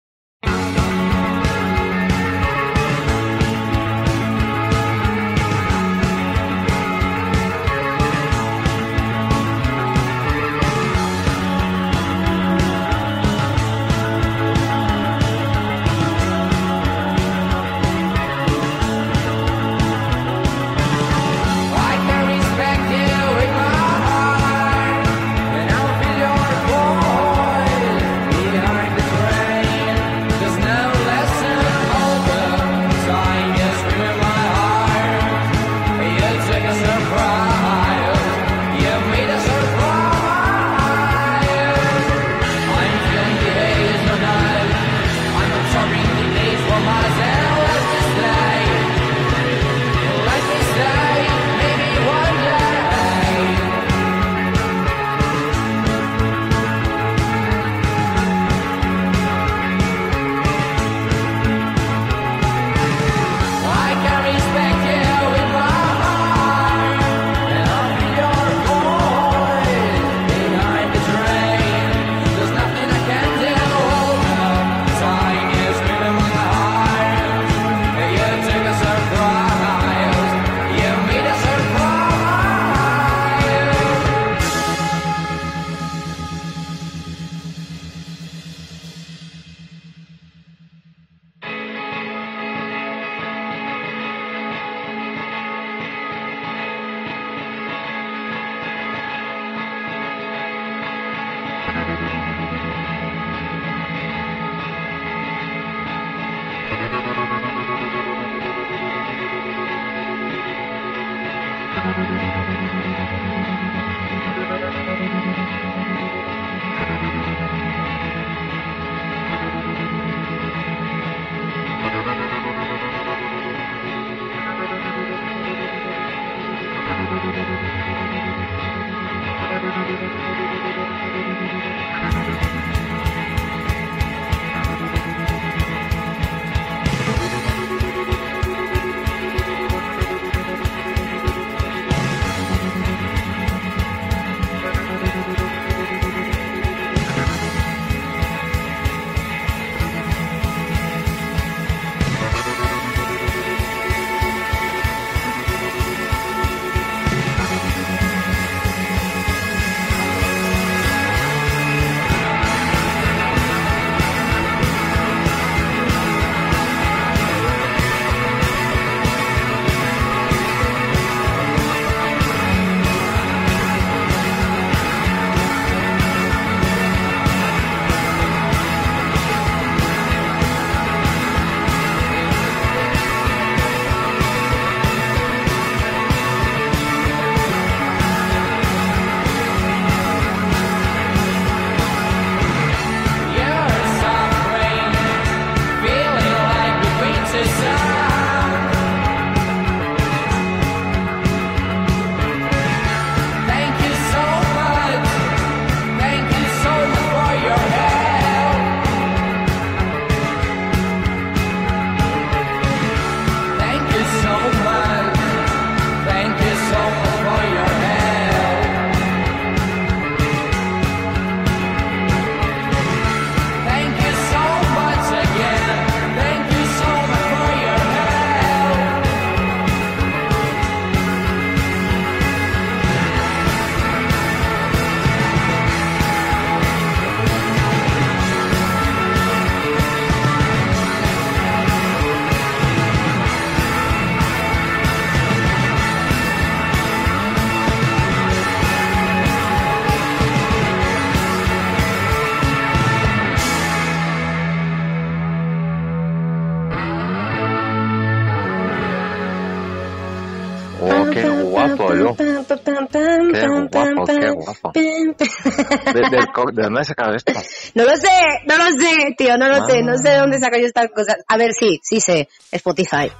¿De, 265.93 266.09
del 266.09 266.27
co- 266.33 266.51
¿de 266.51 266.63
dónde 266.63 266.81
has 266.81 266.87
sacado 266.87 267.15
esto? 267.15 267.33
No 267.75 267.83
lo 267.83 267.95
sé, 267.97 268.09
no 268.47 268.57
lo 268.57 268.65
sé, 268.79 269.15
tío, 269.17 269.37
no 269.37 269.47
lo 269.47 269.65
sé, 269.65 269.81
no 269.83 269.97
sé 269.97 270.03
de 270.09 270.15
Ah. 270.15 270.19
dónde 270.21 270.39
saco 270.39 270.57
yo 270.57 270.65
estas 270.65 270.89
cosas. 270.91 271.17
A 271.27 271.37
ver, 271.37 271.51
sí, 271.53 271.79
sí 271.83 271.99
sé, 272.01 272.29
Spotify. 272.51 273.11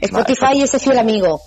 Spotify 0.00 0.40
Vale. 0.46 0.56
y 0.58 0.62
ese 0.62 0.78
fiel 0.78 0.98
amigo. 0.98 1.40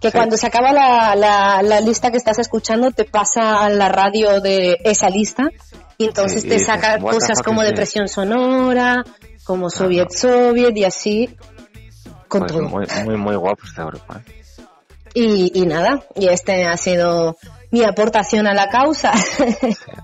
Que 0.00 0.10
Sí. 0.10 0.16
cuando 0.16 0.36
se 0.36 0.46
acaba 0.46 0.72
la, 0.72 1.16
la, 1.16 1.60
la 1.62 1.80
lista 1.80 2.10
que 2.12 2.18
estás 2.18 2.38
escuchando, 2.38 2.92
te 2.92 3.04
pasa 3.04 3.64
a 3.64 3.68
la 3.68 3.88
radio 3.88 4.40
de 4.40 4.76
esa 4.84 5.10
lista 5.10 5.48
y 5.96 6.04
entonces 6.04 6.42
Sí, 6.42 6.48
te 6.48 6.58
saca 6.60 6.98
"What 7.00 7.10
the 7.12 7.18
cosas 7.18 7.42
como 7.42 7.62
is 7.62 7.68
this?" 7.68 7.74
depresión 7.74 8.08
sonora, 8.08 9.04
como 9.42 9.70
Soviet 9.70 10.10
Soviet 10.12 10.76
y 10.76 10.84
así, 10.84 11.36
con 12.28 12.42
Pues 12.42 12.52
todo. 12.52 12.62
muy, 12.68 12.86
muy, 13.04 13.16
muy 13.16 13.34
guapo 13.34 13.62
este 13.64 13.82
grupo. 13.82 14.14
¿eh? 14.14 14.42
Y, 15.14 15.50
y 15.54 15.66
nada, 15.66 16.04
y 16.14 16.28
este 16.28 16.64
ha 16.66 16.76
sido 16.76 17.36
mi 17.70 17.82
aportación 17.84 18.46
a 18.46 18.54
la 18.54 18.68
causa. 18.68 19.12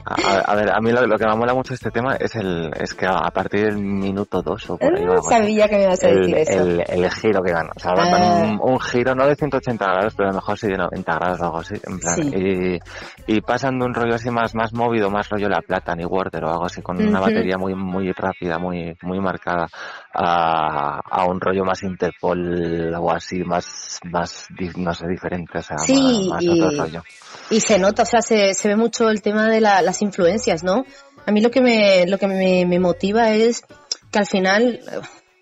A, 0.07 0.55
ver, 0.55 0.71
a 0.71 0.81
mí 0.81 0.93
lo, 0.93 1.07
lo 1.07 1.17
que 1.17 1.27
me 1.27 1.35
mola 1.35 1.55
mucho 1.55 1.73
este 1.73 1.91
tema 1.91 2.17
es 2.17 2.37
el 2.37 2.71
es 2.79 2.93
que 2.93 3.07
a 3.07 3.31
partir 3.31 3.65
del 3.65 3.79
minuto 3.79 4.43
dos 4.43 4.69
o 4.69 4.77
por 4.77 4.95
ahí 4.95 5.03
o 5.05 5.13
algo 5.13 5.21
así, 5.27 5.29
Sabía 5.31 5.67
que 5.67 5.77
me 5.77 5.83
ibas 5.85 6.05
a 6.05 6.09
el, 6.11 6.21
decir 6.21 6.37
eso. 6.37 6.61
el, 6.63 6.85
el 6.89 7.11
giro 7.11 7.43
que 7.43 7.53
dan. 7.53 7.69
O 7.75 7.81
sea, 7.81 7.93
Ah. 7.97 8.43
un, 8.45 8.61
un 8.63 8.79
giro 8.81 9.15
no 9.15 9.27
de 9.27 9.35
180 9.35 9.83
grados, 9.83 10.15
pero 10.15 10.29
a 10.29 10.33
lo 10.33 10.37
mejor 10.37 10.59
sí 10.59 10.67
de 10.67 10.77
90 10.77 11.15
grados 11.15 11.41
o 11.41 11.45
algo 11.45 11.59
así. 11.59 11.75
En 11.87 11.99
plan, 11.99 12.15
Sí. 12.17 12.79
y, 13.27 13.35
y 13.37 13.41
pasan 13.41 13.79
de 13.79 13.87
un 13.87 13.95
rollo 13.95 14.15
así 14.15 14.29
más, 14.31 14.55
más 14.55 14.75
movido, 14.75 15.09
más 15.11 15.29
rollo 15.31 15.49
La 15.49 15.63
Plata, 15.63 15.95
ni 15.97 16.05
Water 16.05 16.45
o 16.45 16.51
algo 16.51 16.67
así, 16.67 16.83
con 16.83 17.01
una 17.03 17.21
batería 17.21 17.57
muy, 17.57 17.75
muy 17.75 18.13
rápida, 18.13 18.59
muy, 18.59 18.95
muy 19.03 19.21
marcada, 19.21 19.67
a, 20.15 21.01
a 21.11 21.27
un 21.27 21.41
rollo 21.41 21.65
más 21.65 21.83
Interpol 21.83 22.95
o 22.95 23.11
así, 23.11 23.43
más, 23.45 23.99
más, 24.05 24.47
no 24.77 24.95
sé, 24.95 25.07
diferente. 25.09 25.59
O 25.59 25.63
sea, 25.63 25.79
Sí, 25.79 26.29
más, 26.31 26.35
más 26.37 26.43
y- 26.45 26.49
otro 26.63 26.83
rollo. 26.83 27.03
Y 27.51 27.61
se 27.61 27.79
nota, 27.79 28.03
o 28.05 28.07
sea, 28.07 28.23
se, 28.23 28.55
se 28.55 28.69
ve 28.69 28.77
mucho 28.77 29.11
el 29.11 29.21
tema 29.23 29.49
de 29.51 29.61
la- 29.61 29.83
las 29.83 30.01
influencias, 30.03 30.63
¿no? 30.63 30.85
A 31.27 31.33
mí 31.33 31.41
lo 31.41 31.51
que 31.51 31.61
me, 31.61 32.07
lo 32.07 32.19
que 32.19 32.27
me, 32.29 32.65
me 32.67 32.79
motiva 32.79 33.31
es 33.33 33.63
que 34.11 34.19
al 34.19 34.27
final, 34.27 34.81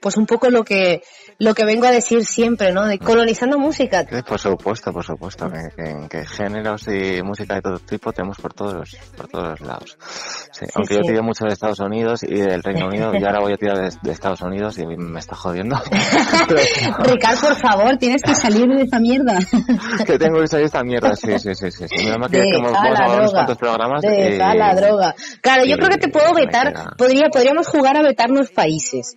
pues 0.00 0.16
un 0.16 0.26
poco 0.26 0.48
lo 0.50 0.64
que, 0.64 1.02
lo 1.44 1.54
que 1.54 1.64
vengo 1.64 1.86
a 1.86 1.90
decir 1.90 2.24
siempre, 2.24 2.72
¿no? 2.72 2.86
De 2.86 2.98
colonizando 2.98 3.58
música. 3.58 4.04
Por 4.26 4.38
supuesto, 4.38 4.92
por 4.92 5.04
supuesto, 5.04 5.48
que, 5.50 5.68
que- 5.76 6.08
que 6.08 6.26
géneros 6.26 6.86
y 6.88 7.20
música 7.22 7.54
de 7.56 7.62
todo 7.62 7.78
tipo 7.80 8.12
tenemos 8.12 8.36
por 8.38 8.54
todos 8.54 8.74
los, 8.74 8.94
por 9.16 9.26
todos 9.28 9.48
los 9.50 9.60
lados. 9.60 9.98
Sí, 10.52 10.66
aunque 10.74 10.94
yo 10.94 11.00
tiro 11.00 11.22
mucho 11.22 11.44
de 11.44 11.52
Estados 11.54 11.80
Unidos 11.80 12.22
y 12.22 12.34
del 12.40 12.62
Reino 12.62 12.86
Unido, 12.86 13.12
y 13.18 13.24
ahora 13.24 13.40
voy 13.40 13.54
a 13.54 13.56
tirar 13.56 13.78
de, 13.78 13.90
de 14.02 14.12
Estados 14.12 14.40
Unidos 14.42 14.78
y 14.78 14.86
me 14.86 15.18
está 15.18 15.34
jodiendo. 15.34 15.76
Ricardo, 17.04 17.40
por 17.48 17.56
favor, 17.56 17.96
tienes 17.96 18.22
que 18.22 18.34
salir 18.34 18.66
de 18.68 18.82
esa 18.82 18.98
mierda. 19.00 19.38
que 20.06 20.18
tengo 20.18 20.40
que 20.40 20.46
salir 20.46 20.66
esta 20.66 20.82
mierda, 20.82 21.14
sí, 21.16 21.38
sí, 21.38 21.54
sí, 21.54 21.70
sí. 21.70 21.84
sí. 21.88 22.04
Menos 22.04 22.18
mal 22.20 22.30
que 22.30 22.38
hemos, 22.40 22.72
unos 23.16 23.32
cuantos 23.32 23.56
programas. 23.58 24.02
Deja 24.02 24.54
y- 24.54 24.58
la 24.58 24.74
droga. 24.74 25.14
Claro, 25.40 25.64
yo 25.64 25.76
creo 25.76 25.88
que 25.90 25.98
te 25.98 26.08
puedo 26.08 26.32
vetar. 26.34 26.72
Podría, 26.96 27.28
podríamos 27.32 27.66
jugar 27.68 27.96
a 27.96 28.02
vetarnos 28.02 28.50
países. 28.50 29.16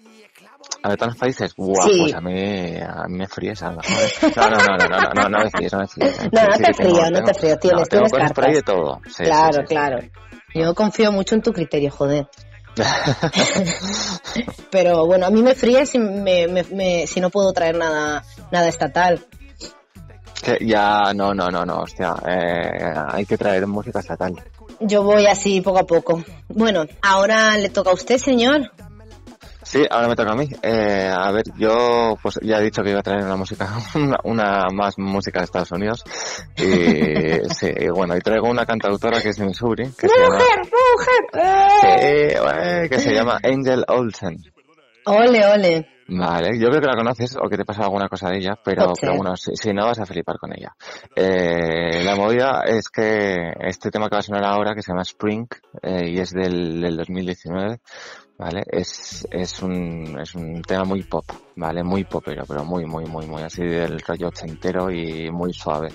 A 0.85 0.89
ver, 0.89 1.01
los 1.01 1.15
países, 1.17 1.55
guau, 1.55 1.89
Sí. 1.89 1.97
pues 2.01 2.13
a 2.13 2.21
mí, 2.21 2.77
a 2.79 3.07
mí 3.07 3.17
me 3.17 3.27
fríes 3.27 3.63
a 3.63 3.71
lo 3.71 3.77
mejor. 3.77 4.03
¿eh? 4.03 4.33
No, 4.35 4.49
no, 4.51 4.57
no, 4.57 4.77
no, 4.77 4.87
no, 4.99 5.13
no, 5.15 5.29
no 5.29 5.39
me 5.43 5.49
fríes, 5.49 5.73
no 5.73 5.79
me 5.79 5.87
fríes. 5.87 6.15
No, 6.31 6.43
no 6.43 6.51
Sí, 6.57 6.63
te 6.63 6.73
frío, 6.75 7.09
no 7.11 7.23
te 7.23 7.33
frío, 7.33 7.57
tienes- 7.57 7.79
no, 7.79 7.85
tengo 7.87 7.87
tienes 7.87 8.11
cosas 8.11 8.33
por 8.33 8.45
ahí 8.47 8.53
de 8.53 8.61
todo. 8.61 9.01
Sí, 9.07 9.23
claro, 9.23 9.53
sí, 9.53 9.59
sí. 9.61 9.65
claro. 9.65 9.99
Yo 10.53 10.75
confío 10.75 11.11
mucho 11.11 11.33
en 11.33 11.41
tu 11.41 11.53
criterio, 11.53 11.89
joder. 11.89 12.27
Pero 14.69 15.05
bueno, 15.07 15.25
a 15.25 15.29
mí 15.31 15.41
me 15.41 15.55
fríe 15.55 15.85
si, 15.87 15.97
me, 15.97 16.47
me- 16.47 16.63
me- 16.63 17.07
si 17.07 17.19
no 17.19 17.29
puedo 17.31 17.51
traer 17.53 17.77
nada, 17.77 18.23
nada 18.51 18.67
estatal. 18.67 19.25
Que 20.43 20.59
ya, 20.65 21.13
no, 21.15 21.33
no, 21.33 21.47
no, 21.47 21.65
no, 21.65 21.79
hostia, 21.79 22.13
eh, 22.27 22.93
hay 23.07 23.25
que 23.25 23.37
traer 23.37 23.65
música 23.65 23.99
estatal. 24.01 24.35
Yo 24.81 25.01
voy 25.03 25.25
así 25.25 25.61
poco 25.61 25.79
a 25.79 25.83
poco. 25.87 26.23
Bueno, 26.49 26.85
ahora 27.01 27.57
le 27.57 27.69
toca 27.69 27.89
a 27.89 27.93
usted, 27.93 28.17
señor. 28.17 28.71
Sí, 29.75 29.85
ahora 29.91 30.07
me 30.07 30.15
toca 30.15 30.31
a 30.31 30.35
mí. 30.37 30.47
Eh, 30.61 31.11
a 31.13 31.29
ver, 31.33 31.43
yo 31.57 32.17
pues 32.23 32.39
ya 32.41 32.59
he 32.59 32.63
dicho 32.63 32.81
que 32.81 32.91
iba 32.91 33.01
a 33.01 33.03
traer 33.03 33.25
una 33.25 33.35
música, 33.35 33.67
una, 33.95 34.17
una 34.23 34.67
más 34.73 34.97
música 34.97 35.39
de 35.39 35.45
Estados 35.45 35.73
Unidos. 35.73 36.01
Y 36.55 36.63
sí, 37.53 37.73
y 37.75 37.89
bueno, 37.89 38.15
y 38.15 38.21
traigo 38.21 38.49
una 38.49 38.65
cantautora 38.65 39.21
que 39.21 39.29
es 39.29 39.37
de 39.37 39.45
Missouri, 39.45 39.91
que 39.99 40.07
se 40.07 40.17
llama, 40.17 40.35
¡Mujer, 40.35 40.59
mujer! 40.71 41.25
sí, 41.81 42.07
¡Eh! 42.07 42.83
eh, 42.85 42.89
que 42.89 42.99
se 42.99 43.13
llama 43.13 43.37
Angel 43.43 43.83
Olsen. 43.89 44.37
Ole, 45.07 45.45
ole. 45.45 45.89
Vale, 46.07 46.59
yo 46.59 46.69
creo 46.69 46.81
que 46.81 46.87
la 46.87 46.95
conoces 46.95 47.35
o 47.35 47.49
que 47.49 47.57
te 47.57 47.65
pasa 47.65 47.83
alguna 47.83 48.07
cosa 48.07 48.29
de 48.29 48.37
ella, 48.37 48.59
pero 48.63 48.93
bueno, 49.17 49.35
si, 49.35 49.55
si 49.55 49.73
no 49.73 49.87
vas 49.87 49.99
a 49.99 50.05
flipar 50.05 50.37
con 50.37 50.53
ella. 50.53 50.75
Eh, 51.15 52.03
la 52.03 52.15
movida 52.15 52.61
es 52.65 52.89
que 52.89 53.51
este 53.59 53.89
tema 53.89 54.07
que 54.07 54.15
va 54.15 54.19
a 54.19 54.23
sonar 54.23 54.45
ahora, 54.45 54.75
que 54.75 54.83
se 54.83 54.91
llama 54.91 55.01
Spring, 55.01 55.47
eh, 55.81 56.11
y 56.11 56.19
es 56.19 56.29
del, 56.29 56.79
del 56.79 56.97
2019, 56.97 57.79
¿vale? 58.37 58.63
Es, 58.67 59.27
es 59.31 59.61
un, 59.61 60.19
es 60.19 60.35
un 60.35 60.61
tema 60.61 60.83
muy 60.83 61.03
pop, 61.03 61.25
¿vale? 61.55 61.83
Muy 61.83 62.03
popero, 62.03 62.43
pero 62.47 62.63
muy, 62.65 62.85
muy, 62.85 63.05
muy, 63.05 63.25
muy 63.27 63.41
así 63.43 63.63
del 63.63 63.99
rollo 64.01 64.27
ochentero 64.27 64.91
y 64.91 65.29
muy 65.31 65.53
suave. 65.53 65.89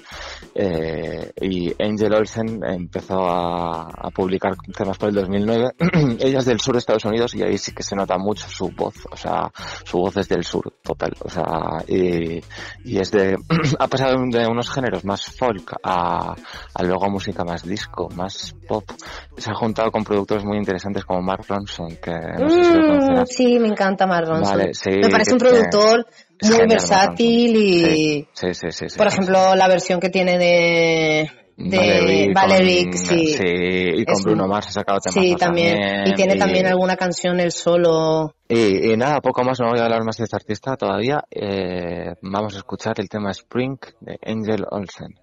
Eh, 0.55 1.33
y 1.41 1.71
Angel 1.83 2.15
Olsen 2.15 2.61
empezó 2.65 3.21
a, 3.29 3.89
a 3.89 4.11
publicar 4.11 4.55
temas 4.77 4.99
por 4.99 5.09
el 5.11 5.15
2009. 5.17 5.71
Ella 6.21 6.39
es 6.39 6.45
del 6.47 6.61
sur 6.61 6.75
de 6.75 6.79
Estados 6.79 7.05
Unidos 7.05 7.35
y 7.35 7.43
ahí 7.43 7.59
sí 7.59 7.73
que 7.73 7.83
se 7.83 7.95
nota 7.97 8.19
mucho 8.19 8.49
su 8.49 8.69
voz, 8.71 8.95
o 9.11 9.17
sea, 9.17 9.51
su 9.85 9.99
voz 9.99 10.17
es 10.17 10.29
del 10.29 10.45
sur, 10.45 10.73
total, 10.83 11.13
o 11.25 11.29
sea, 11.29 11.45
y, 11.87 12.41
y 12.85 12.99
es 12.99 13.11
de, 13.11 13.37
ha 13.79 13.87
pasado 13.89 14.17
de 14.31 14.47
unos 14.47 14.71
géneros 14.71 15.05
más 15.05 15.27
folk 15.27 15.75
a, 15.83 16.35
a 16.75 16.83
luego 16.83 17.09
música 17.11 17.45
más 17.45 17.63
disco, 17.63 18.09
más 18.17 18.55
pop. 18.67 18.85
Se 19.37 19.51
ha 19.51 19.55
juntado 19.55 19.91
con 19.91 20.05
productores 20.05 20.45
muy 20.45 20.59
interesantes 20.59 21.05
como 21.05 21.23
Mark 21.23 21.45
Ronson, 21.49 21.97
que 22.03 22.13
no 22.39 22.49
sé 22.51 22.63
si 22.63 22.73
lo 22.75 22.83
Mm, 22.83 22.87
conocerás. 22.87 23.29
sí, 23.31 23.59
me 23.59 23.69
encanta 23.69 24.07
Mark 24.07 24.27
Ronson. 24.29 24.59
Vale, 24.59 24.75
sí, 24.75 24.91
me 24.91 25.09
parece 25.11 25.33
un 25.35 25.39
productor 25.51 26.07
es 26.41 26.49
muy 26.49 26.59
genial, 26.59 26.69
versátil 26.69 27.57
y, 27.57 28.29
Sí, 28.33 28.55
sí, 28.55 28.71
sí, 28.71 28.89
sí. 28.89 28.97
por 28.99 29.07
ejemplo, 29.09 29.55
la 29.55 29.69
versión 29.69 30.01
que 30.01 30.09
tiene 30.09 30.39
de, 30.39 31.31
de 31.57 32.33
sí. 33.37 33.37
y 34.01 34.05
con 34.05 34.15
Es 34.17 34.25
Bruno 34.25 34.45
un- 34.45 34.51
Mars 34.51 34.69
ha 34.69 34.73
sacado 34.73 34.99
temas 35.01 35.15
Sí, 35.23 35.37
también. 35.37 35.77
Y 36.07 36.15
tiene 36.15 36.37
también 36.37 36.67
alguna 36.67 36.97
canción 36.97 37.39
el 37.41 37.53
solo. 37.53 38.35
Y, 38.49 38.93
y 38.93 38.97
nada, 38.97 39.21
poco 39.21 39.43
más, 39.45 39.61
no 39.61 39.69
voy 39.69 39.79
a 39.79 39.85
hablar 39.85 40.03
más 40.05 40.17
de 40.17 40.25
este 40.25 40.37
artista 40.37 40.77
todavía. 40.77 41.23
Eh, 41.31 42.15
vamos 42.23 42.55
a 42.55 42.59
escuchar 42.59 42.95
el 42.99 43.09
tema 43.09 43.31
Spring 43.33 43.77
de 44.01 44.19
Angel 44.25 44.65
Olsen. 44.71 45.15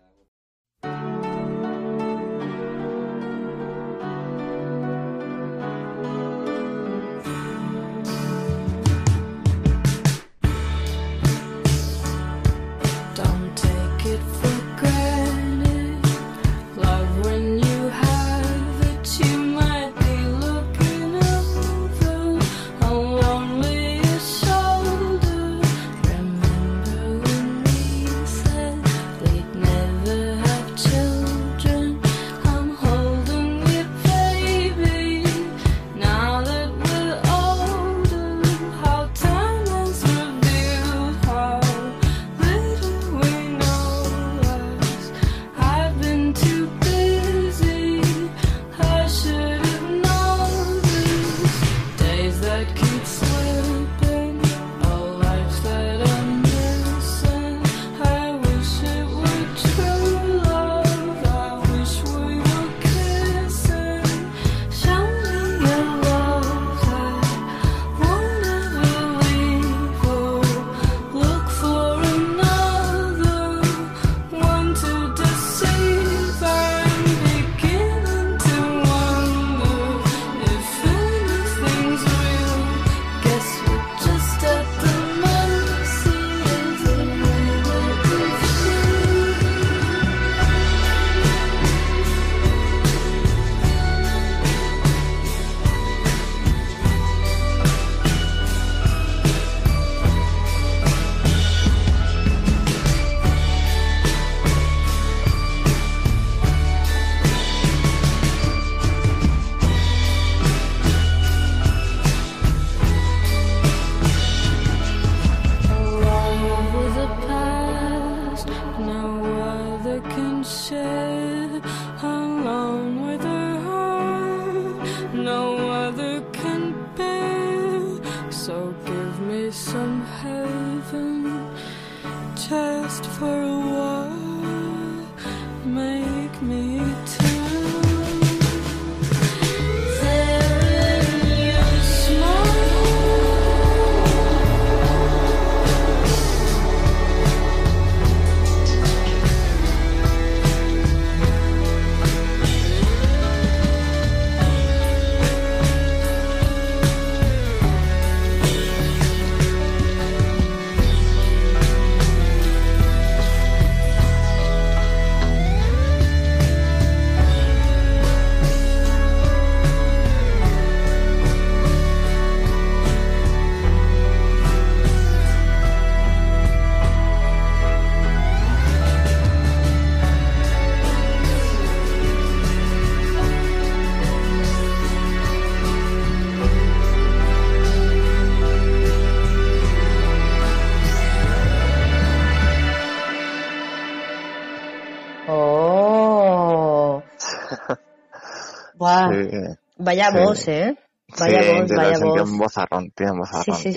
Sí, 199.12 199.38
vaya 199.78 200.12
sí. 200.12 200.18
voz, 200.18 200.48
¿eh? 200.48 200.78
Vaya 201.18 201.42
sí, 201.42 201.50
voz, 201.54 201.72
vaya 201.72 202.00
voz. 202.00 202.30
un 202.30 202.38
vozarrón, 202.38 202.92
tiene 202.94 203.14
un 203.14 203.20
vozarrón. 203.20 203.56
Sí. 203.56 203.70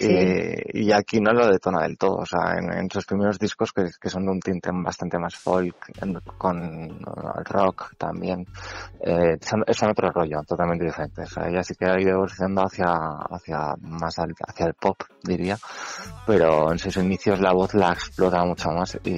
Y, 0.73 0.81
y 0.89 0.93
aquí 0.93 1.21
no 1.21 1.33
lo 1.33 1.47
detona 1.47 1.83
del 1.85 1.97
todo, 1.97 2.17
o 2.17 2.27
sea, 2.27 2.57
en, 2.59 2.73
en 2.77 2.91
sus 2.91 3.07
primeros 3.07 3.39
discos 3.39 3.73
que, 3.73 3.85
que 4.01 4.09
son 4.11 4.25
de 4.25 4.33
un 4.33 4.41
tinte 4.41 4.69
bastante 4.73 5.17
más 5.17 5.37
folk, 5.37 5.77
en- 6.03 6.19
con 6.37 6.59
uh, 6.91 7.43
rock 7.45 7.93
también, 7.97 8.45
eh, 9.01 9.37
son, 9.43 9.63
son 9.73 9.91
otro 9.91 10.11
rollo, 10.11 10.43
totalmente 10.45 10.85
diferente. 10.87 11.23
O 11.23 11.27
sea, 11.27 11.47
ella 11.49 11.63
sí 11.63 11.75
que 11.77 11.85
ha 11.87 12.01
ido 12.01 12.11
evolucionando 12.15 12.63
hacia, 12.63 12.87
hacia 13.31 13.75
más 13.81 14.19
al- 14.19 14.35
hacia 14.49 14.67
el 14.67 14.75
pop, 14.75 15.01
diría, 15.23 15.57
pero 16.27 16.73
en 16.73 16.81
sus 16.81 16.97
inicios 16.97 17.39
la 17.39 17.53
voz 17.53 17.75
la 17.75 17.93
explota 17.93 18.45
mucho 18.45 18.71
más 18.71 18.99
y, 19.05 19.11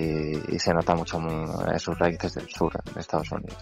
y 0.54 0.58
se 0.58 0.74
nota 0.74 0.94
mucho 0.94 1.18
eh, 1.18 1.78
sus 1.78 1.98
raíces 1.98 2.34
del 2.34 2.48
sur 2.50 2.72
de 2.92 3.00
Estados 3.00 3.32
Unidos. 3.32 3.56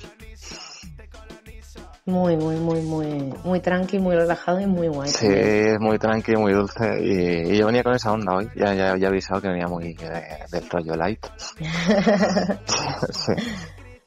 Muy, 2.07 2.37
muy, 2.37 2.57
muy, 2.57 2.81
muy, 2.83 3.35
muy 3.45 3.61
tranqui, 3.61 3.99
muy 3.99 4.17
relajado 4.17 4.59
y 4.61 4.67
muy 4.67 4.89
guay. 4.89 5.09
Sí, 5.11 5.27
es 5.29 5.79
muy 5.79 5.99
tranqui, 5.99 6.35
muy 6.35 6.53
dulce 6.53 6.99
y, 7.01 7.53
y 7.53 7.57
yo 7.59 7.67
venía 7.67 7.83
con 7.85 7.95
esa 7.95 8.11
onda 8.13 8.35
hoy, 8.37 8.49
ya, 8.57 8.75
ya, 8.75 8.97
ya 8.97 9.07
he 9.07 9.11
avisado 9.11 9.41
que 9.41 9.49
venía 9.49 9.67
muy 9.69 9.97
eh, 10.01 10.45
del 10.51 10.69
rollo 10.71 10.97
light. 10.97 11.25
sí, 13.11 13.33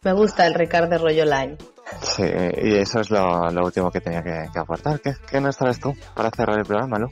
Me 0.02 0.14
gusta 0.14 0.46
el 0.48 0.54
Ricard 0.54 0.90
de 0.90 0.98
rollo 0.98 1.24
line. 1.24 1.58
sí, 2.02 2.24
y 2.64 2.76
eso 2.76 3.00
es 3.00 3.10
lo, 3.12 3.50
lo 3.52 3.66
último 3.66 3.90
que 3.92 4.02
tenía 4.02 4.22
que, 4.22 4.48
que 4.52 4.60
aportar. 4.60 5.00
¿Qué, 5.00 5.14
¿Qué 5.30 5.40
nos 5.40 5.56
traes 5.56 5.80
tú 5.80 5.94
para 6.16 6.30
cerrar 6.32 6.58
el 6.60 6.66
programa, 6.66 6.98
Lu? 7.00 7.08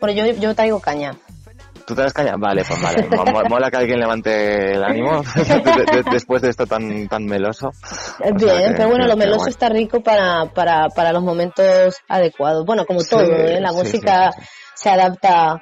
Bueno, 0.00 0.14
yo, 0.26 0.32
yo 0.34 0.54
traigo 0.54 0.80
caña. 0.80 1.16
¿Tú 1.92 1.96
traes 1.96 2.14
caña? 2.14 2.36
Vale, 2.38 2.64
pues 2.66 2.80
vale. 2.82 3.06
Mo- 3.16 3.24
mo- 3.26 3.48
Mola 3.50 3.70
que 3.70 3.76
alguien 3.76 4.00
levante 4.00 4.72
el 4.72 4.82
ánimo 4.82 5.20
de- 5.36 5.84
de- 6.02 6.10
después 6.10 6.40
de 6.40 6.48
esto 6.48 6.66
tan, 6.66 7.06
tan 7.06 7.26
meloso. 7.26 7.68
Eh, 8.20 8.32
O 8.34 8.38
sea 8.38 8.54
Bien, 8.54 8.70
que- 8.70 8.76
pero 8.78 8.88
bueno, 8.88 9.06
lo 9.06 9.16
meloso 9.16 9.40
guay. 9.40 9.50
está 9.50 9.68
rico 9.68 10.00
para, 10.02 10.46
para, 10.54 10.88
para 10.88 11.12
los 11.12 11.22
momentos 11.22 11.96
adecuados. 12.08 12.64
Bueno, 12.64 12.86
como 12.86 13.00
Sí, 13.00 13.10
todo, 13.10 13.24
¿eh? 13.30 13.60
La 13.60 13.72
sí, 13.72 13.76
música 13.76 14.32
sí, 14.32 14.40
sí, 14.40 14.48
se 14.74 14.90
adapta 14.90 15.60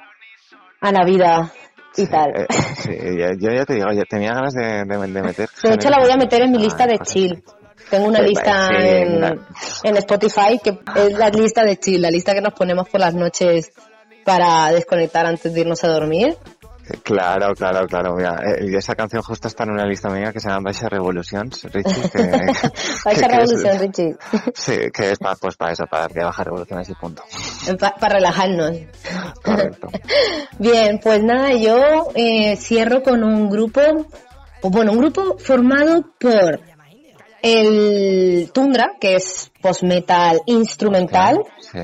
a 0.79 0.91
la 0.93 1.03
vida 1.03 1.51
y 1.97 2.05
Sí, 2.05 2.07
tal. 2.09 2.29
eh, 2.33 2.45
sí, 2.77 2.97
yo 3.39 3.51
ya 3.51 3.65
te 3.65 3.73
digo, 3.73 3.87
tenía 4.09 4.33
ganas 4.33 4.53
de, 4.53 4.85
de, 4.85 4.97
de 4.97 5.21
meter. 5.21 5.49
De 5.63 5.73
hecho, 5.73 5.89
la 5.89 5.99
voy 5.99 6.11
a 6.11 6.15
meter 6.17 6.41
en 6.43 6.51
mi 6.51 6.59
lista 6.59 6.87
de 6.87 6.97
chill. 6.99 7.43
Tengo 7.89 8.07
una 8.07 8.19
Sí, 8.19 8.25
lista 8.27 8.69
sí, 8.69 8.75
en, 8.77 9.23
en 9.83 9.97
Spotify 9.97 10.57
que 10.63 10.79
es 10.95 11.11
la 11.17 11.27
lista 11.29 11.65
de 11.65 11.75
chill, 11.75 12.01
la 12.01 12.09
lista 12.09 12.33
que 12.33 12.39
nos 12.39 12.53
ponemos 12.53 12.87
por 12.87 13.01
las 13.01 13.13
noches 13.13 13.73
para 14.25 14.71
desconectar 14.71 15.25
antes 15.25 15.53
de 15.53 15.61
irnos 15.61 15.83
a 15.83 15.87
dormir. 15.89 16.37
Claro, 17.03 17.53
claro, 17.55 17.87
claro. 17.87 18.15
Mira, 18.15 18.35
eh, 18.45 18.65
y 18.67 18.75
esa 18.75 18.95
canción 18.95 19.21
justo 19.21 19.47
está 19.47 19.63
en 19.63 19.71
una 19.71 19.85
lista 19.85 20.09
mía 20.09 20.33
que 20.33 20.39
se 20.39 20.49
llama 20.49 20.63
Baixa 20.65 20.89
Revolutions, 20.89 21.63
Richie. 21.71 22.09
Que, 22.09 22.21
Baixa 23.05 23.27
revolución, 23.27 23.79
Richie. 23.79 24.15
Sí, 24.53 24.77
que 24.93 25.11
es 25.11 25.19
para, 25.19 25.35
pues 25.35 25.55
para 25.55 25.71
eso, 25.71 25.85
para 25.89 26.07
que 26.07 26.19
baja 26.21 26.43
revoluciones 26.43 26.89
y 26.89 26.93
punto. 26.95 27.23
Para 27.79 28.15
relajarnos. 28.15 28.77
Correcto. 29.43 29.87
Bien, 30.59 30.99
pues 31.01 31.23
nada, 31.23 31.53
yo 31.53 32.09
eh, 32.15 32.57
cierro 32.57 33.03
con 33.03 33.23
un 33.23 33.49
grupo, 33.49 33.81
bueno, 34.63 34.91
un 34.91 34.97
grupo 34.97 35.37
formado 35.37 36.03
por 36.19 36.59
el 37.41 38.51
Tundra, 38.53 38.93
que 38.99 39.15
es 39.15 39.51
post-metal 39.61 40.41
instrumental, 40.45 41.39
Sí. 41.71 41.79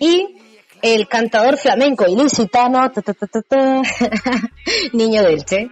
y 0.00 0.37
el 0.82 1.08
cantador 1.08 1.56
flamenco 1.56 2.06
ilicitano, 2.06 2.90
ta, 2.90 3.02
Niño 4.92 5.22
Delche. 5.22 5.70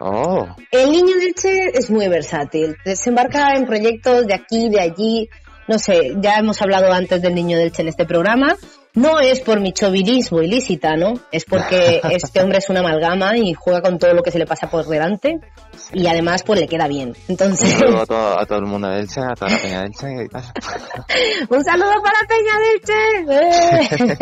Oh, 0.00 0.46
El 0.70 0.92
Niño 0.92 1.16
Delche 1.16 1.70
es 1.74 1.90
muy 1.90 2.08
versátil, 2.08 2.76
se 2.84 3.10
embarca 3.10 3.54
en 3.56 3.66
proyectos 3.66 4.26
de 4.26 4.34
aquí, 4.34 4.68
de 4.68 4.80
allí, 4.80 5.28
no 5.66 5.78
sé, 5.78 6.14
ya 6.20 6.38
hemos 6.38 6.62
hablado 6.62 6.92
antes 6.92 7.20
del 7.20 7.34
Niño 7.34 7.58
Delche 7.58 7.82
en 7.82 7.88
este 7.88 8.06
programa, 8.06 8.56
no 8.94 9.20
es 9.20 9.40
por 9.40 9.60
mi 9.60 9.72
chauvinismo 9.72 10.42
ilicitano, 10.42 11.14
es 11.30 11.44
porque 11.44 12.00
este 12.10 12.40
hombre 12.42 12.58
es 12.58 12.68
una 12.68 12.80
amalgama 12.80 13.36
y 13.36 13.54
juega 13.54 13.80
con 13.82 13.98
todo 13.98 14.14
lo 14.14 14.22
que 14.22 14.30
se 14.30 14.38
le 14.38 14.46
pasa 14.46 14.70
por 14.70 14.86
delante 14.86 15.40
y 15.92 16.06
además 16.06 16.42
pues 16.42 16.60
le 16.60 16.66
queda 16.66 16.88
bien. 16.88 17.10
un 17.10 17.16
Entonces, 17.28 17.70
saludo 17.70 18.02
a 18.02 18.06
todo, 18.06 18.40
a 18.40 18.46
todo 18.46 18.58
el 18.58 18.66
mundo 18.66 18.88
de 18.88 19.00
Elche, 19.00 19.20
a 19.20 19.34
toda 19.34 19.50
la 19.52 19.58
peña 19.58 19.80
de 19.80 19.86
Elche. 19.86 20.06
Un 21.50 21.64
saludo 21.64 21.94
para 22.02 22.20
Peña 22.28 22.58
Delche. 22.72 24.14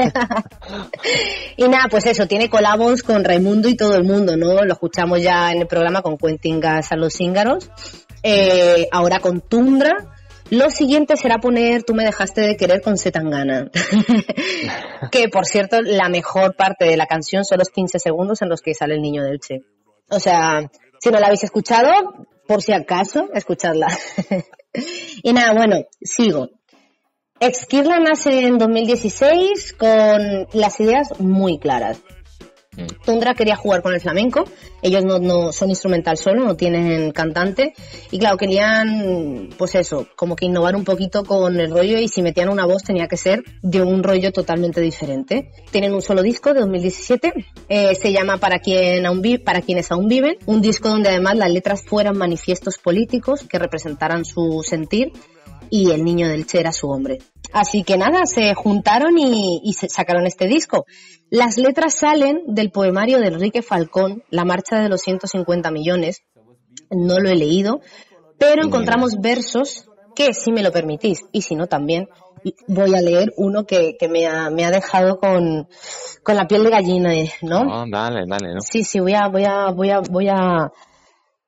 y 1.57 1.69
nada, 1.69 1.87
pues 1.91 2.07
eso, 2.07 2.27
tiene 2.27 2.49
colabos 2.51 3.03
con 3.03 3.25
Raimundo 3.25 3.69
y 3.69 3.77
todo 3.77 3.95
el 3.95 4.05
mundo, 4.05 4.37
¿no? 4.37 4.63
Lo 4.63 4.73
escuchamos 4.73 5.23
ya 5.23 5.53
en 5.53 5.63
el 5.63 5.67
programa 5.67 6.03
con 6.03 6.17
Quentin 6.17 6.61
Gas 6.61 6.93
a 6.93 6.97
los 6.97 7.15
Cíngaros. 7.15 7.71
Eh, 8.23 8.89
ahora 8.91 9.21
con 9.21 9.41
Tundra. 9.41 10.16
Lo 10.51 10.71
siguiente 10.71 11.17
será 11.17 11.39
poner 11.39 11.83
Tú 11.83 11.95
me 11.95 12.05
dejaste 12.05 12.41
de 12.41 12.57
querer 12.57 12.81
con 12.81 12.97
Setangana. 12.97 13.71
que 15.11 15.29
por 15.29 15.47
cierto, 15.47 15.81
la 15.83 16.09
mejor 16.09 16.55
parte 16.57 16.85
de 16.85 16.97
la 16.97 17.07
canción 17.07 17.45
son 17.45 17.59
los 17.59 17.71
15 17.71 17.99
segundos 17.99 18.43
en 18.43 18.49
los 18.49 18.61
que 18.61 18.75
sale 18.75 18.95
el 18.95 19.03
niño 19.03 19.25
del 19.25 19.41
Che. 19.41 19.63
O 20.09 20.21
sea, 20.21 20.71
si 21.01 21.11
no 21.11 21.19
la 21.19 21.27
habéis 21.27 21.45
escuchado, 21.45 21.91
por 22.47 22.63
si 22.63 22.73
acaso, 22.73 23.29
escuchadla. 23.35 23.89
y 25.23 25.33
nada, 25.33 25.53
bueno, 25.53 25.85
sigo. 26.01 26.49
Exkirla 27.41 27.99
nace 27.99 28.47
en 28.47 28.57
2016 28.57 29.75
con 29.75 30.47
las 30.53 30.81
ideas 30.81 31.21
muy 31.21 31.59
claras. 31.59 32.01
Tundra 33.05 33.35
quería 33.35 33.57
jugar 33.57 33.83
con 33.83 33.95
el 33.95 34.01
flamenco, 34.01 34.45
ellos 34.83 35.05
no, 35.05 35.53
son 35.53 35.71
instrumental 35.71 36.17
solo, 36.17 36.45
no 36.45 36.57
tienen 36.57 37.11
cantante, 37.13 37.75
y 38.11 38.19
claro, 38.19 38.37
querían, 38.37 39.51
pues 39.57 39.75
eso, 39.75 40.07
como 40.17 40.37
que 40.37 40.47
innovar 40.47 40.77
un 40.77 40.85
poquito 40.85 41.25
con 41.25 41.59
el 41.59 41.71
rollo 41.71 41.99
y 41.99 42.09
si 42.09 42.23
metían 42.23 42.49
una 42.49 42.67
voz 42.67 42.83
tenía 42.83 43.07
que 43.09 43.17
ser 43.17 43.43
de 43.63 43.83
un 43.83 44.03
rollo 44.03 44.33
totalmente 44.33 44.81
diferente. 44.81 45.51
Tienen 45.71 45.95
un 45.95 46.03
solo 46.03 46.23
disco 46.23 46.53
de 46.53 46.61
2017, 46.61 47.33
eh, 47.69 47.95
se 47.95 48.13
llama 48.13 48.37
Para, 48.39 48.59
quien 48.59 49.07
aún 49.07 49.23
vi- 49.23 49.39
Para 49.39 49.61
quienes 49.63 49.91
aún 49.91 50.09
viven, 50.09 50.37
un 50.47 50.61
disco 50.61 50.89
donde 50.89 51.09
además 51.09 51.37
las 51.37 51.51
letras 51.51 51.83
fueran 51.87 52.17
manifiestos 52.17 52.79
políticos 52.79 53.45
que 53.49 53.59
representaran 53.59 54.25
su 54.25 54.63
sentir 54.65 55.13
y 55.71 55.91
el 55.91 56.05
niño 56.05 56.29
del 56.29 56.47
Che 56.47 56.61
era 56.61 56.73
su 56.73 56.89
hombre. 56.89 57.19
Así 57.53 57.85
que 57.85 57.97
nada, 57.97 58.27
se 58.27 58.55
juntaron 58.55 59.19
y, 59.19 59.61
y 59.63 59.73
se 59.75 59.89
sacaron 59.89 60.27
este 60.27 60.47
disco. 60.47 60.87
Las 61.31 61.59
letras 61.59 61.95
salen 61.95 62.43
del 62.47 62.71
poemario 62.71 63.19
de 63.19 63.29
Enrique 63.29 63.63
Falcón, 63.63 64.23
La 64.31 64.45
marcha 64.45 64.81
de 64.81 64.89
los 64.89 65.01
150 65.01 65.71
millones. 65.71 66.23
No 66.91 67.19
lo 67.19 67.29
he 67.29 67.35
leído, 67.35 67.81
pero 68.39 68.63
encontramos 68.63 69.17
versos 69.21 69.89
que, 70.15 70.33
si 70.35 70.53
me 70.53 70.63
lo 70.63 70.71
permitís, 70.73 71.21
y 71.33 71.43
si 71.43 71.55
no 71.55 71.67
también, 71.67 72.09
voy 72.69 72.95
a 72.95 73.01
leer 73.01 73.33
uno 73.37 73.65
que, 73.65 73.97
que 73.99 74.09
me, 74.09 74.27
ha, 74.27 74.51
me 74.51 74.65
ha 74.65 74.71
dejado 74.71 75.19
con, 75.19 75.69
con 76.23 76.37
la 76.37 76.47
piel 76.47 76.65
de 76.65 76.71
gallina, 76.71 77.15
eh, 77.15 77.33
¿no? 77.43 77.61
Oh, 77.61 77.85
dale, 77.91 78.25
dale, 78.27 78.55
¿no? 78.55 78.61
Sí, 78.61 78.85
sí, 78.85 79.01
voy 79.01 79.15
a, 79.15 79.29
voy 79.29 79.45
a, 79.45 79.71
voy 79.71 79.91
a, 79.91 80.01
voy 80.01 80.29
a, 80.29 80.73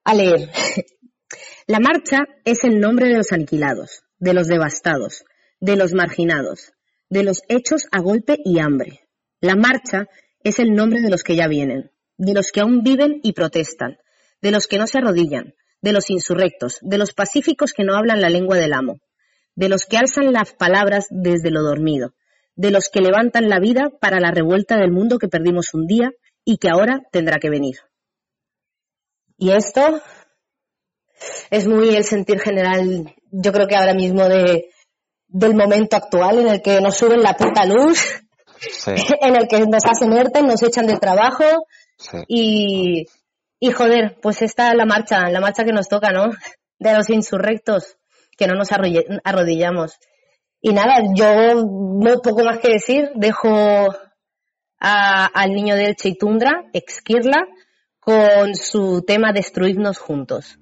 a 0.05 0.15
leer. 0.15 0.51
La 1.67 1.81
marcha 1.81 2.21
es 2.45 2.65
el 2.65 2.81
nombre 2.81 3.09
de 3.09 3.19
los 3.19 3.33
aniquilados, 3.33 4.03
de 4.19 4.35
los 4.35 4.47
devastados, 4.47 5.25
de 5.61 5.77
los 5.77 5.93
marginados, 5.93 6.73
de 7.09 7.23
los 7.23 7.43
hechos 7.49 7.87
a 7.93 8.01
golpe 8.01 8.37
y 8.45 8.59
hambre. 8.59 9.09
La 9.41 9.57
marcha 9.57 10.09
es 10.43 10.59
el 10.59 10.75
nombre 10.75 11.01
de 11.01 11.11
los 11.11 11.23
que 11.23 11.37
ya 11.37 11.49
vienen, 11.49 11.91
de 12.17 12.35
los 12.35 12.53
que 12.53 12.61
aún 12.61 12.83
viven 12.83 13.21
y 13.23 13.33
protestan, 13.33 13.99
de 14.43 14.51
los 14.51 14.67
que 14.67 14.79
no 14.79 14.87
se 14.87 14.99
arrodillan, 14.99 15.55
de 15.81 15.93
los 15.93 16.11
insurrectos, 16.11 16.79
de 16.83 16.99
los 16.99 17.13
pacíficos 17.13 17.73
que 17.73 17.85
no 17.85 17.97
hablan 17.97 18.21
la 18.21 18.31
lengua 18.31 18.57
del 18.57 18.73
amo, 18.73 19.01
de 19.55 19.69
los 19.69 19.87
que 19.87 19.97
alzan 19.97 20.33
las 20.33 20.53
palabras 20.53 21.07
desde 21.11 21.51
lo 21.51 21.63
dormido, 21.63 22.15
de 22.57 22.71
los 22.71 22.89
que 22.89 23.01
levantan 23.01 23.49
la 23.49 23.61
vida 23.61 23.91
para 24.01 24.21
la 24.21 24.31
revuelta 24.31 24.77
del 24.77 24.91
mundo 24.91 25.19
que 25.19 25.29
perdimos 25.29 25.75
un 25.75 25.87
día 25.87 26.13
y 26.45 26.59
que 26.59 26.69
ahora 26.69 27.03
tendrá 27.13 27.39
que 27.39 27.51
venir. 27.51 27.77
Y 29.37 29.53
esto 29.53 30.03
es 31.51 31.69
muy 31.69 31.95
el 31.95 32.05
sentir 32.05 32.41
general, 32.41 33.15
yo 33.31 33.53
creo 33.53 33.67
que 33.67 33.77
ahora 33.77 33.95
mismo 33.95 34.29
de, 34.29 34.71
del 35.29 35.55
momento 35.55 35.97
actual 35.97 36.39
en 36.39 36.49
el 36.49 36.63
que 36.63 36.81
nos 36.81 36.97
suben 36.97 37.23
la 37.23 37.35
puta 37.35 37.65
luz, 37.65 38.01
Sí, 38.61 38.91
en 39.21 39.37
el 39.37 39.47
que 39.47 39.61
nos 39.61 39.85
hacen 39.85 40.13
ERTE, 40.13 40.43
nos 40.43 40.63
echan 40.65 40.87
del 40.87 40.99
trabajo 40.99 41.45
sí. 41.97 42.19
y, 42.27 43.07
y 43.61 43.71
joder, 43.71 44.17
pues 44.21 44.43
esta 44.43 44.71
es 44.71 44.75
la 44.77 44.85
marcha, 44.85 45.29
la 45.31 45.41
marcha 45.41 45.65
que 45.65 45.73
nos 45.73 45.89
toca, 45.89 46.11
¿no? 46.11 46.31
De 46.81 46.93
los 46.93 47.09
insurrectos, 47.11 47.97
que 48.37 48.49
no 48.49 48.55
nos 48.55 48.71
arrodillamos. 48.73 49.93
Y 50.61 50.73
nada, 50.73 51.03
yo 51.15 51.55
no 51.65 52.21
poco 52.21 52.43
más 52.45 52.59
que 52.59 52.73
decir, 52.73 53.11
dejo 53.15 53.49
a- 54.81 55.27
al 55.27 55.53
niño 55.53 55.77
de 55.77 55.85
Elche 55.87 56.09
y 56.11 56.15
Tundra, 56.19 56.65
Exquirla, 56.73 57.47
con 58.01 58.55
su 58.57 59.03
tema 59.07 59.33
Destruirnos 59.33 59.99
juntos. 59.99 60.58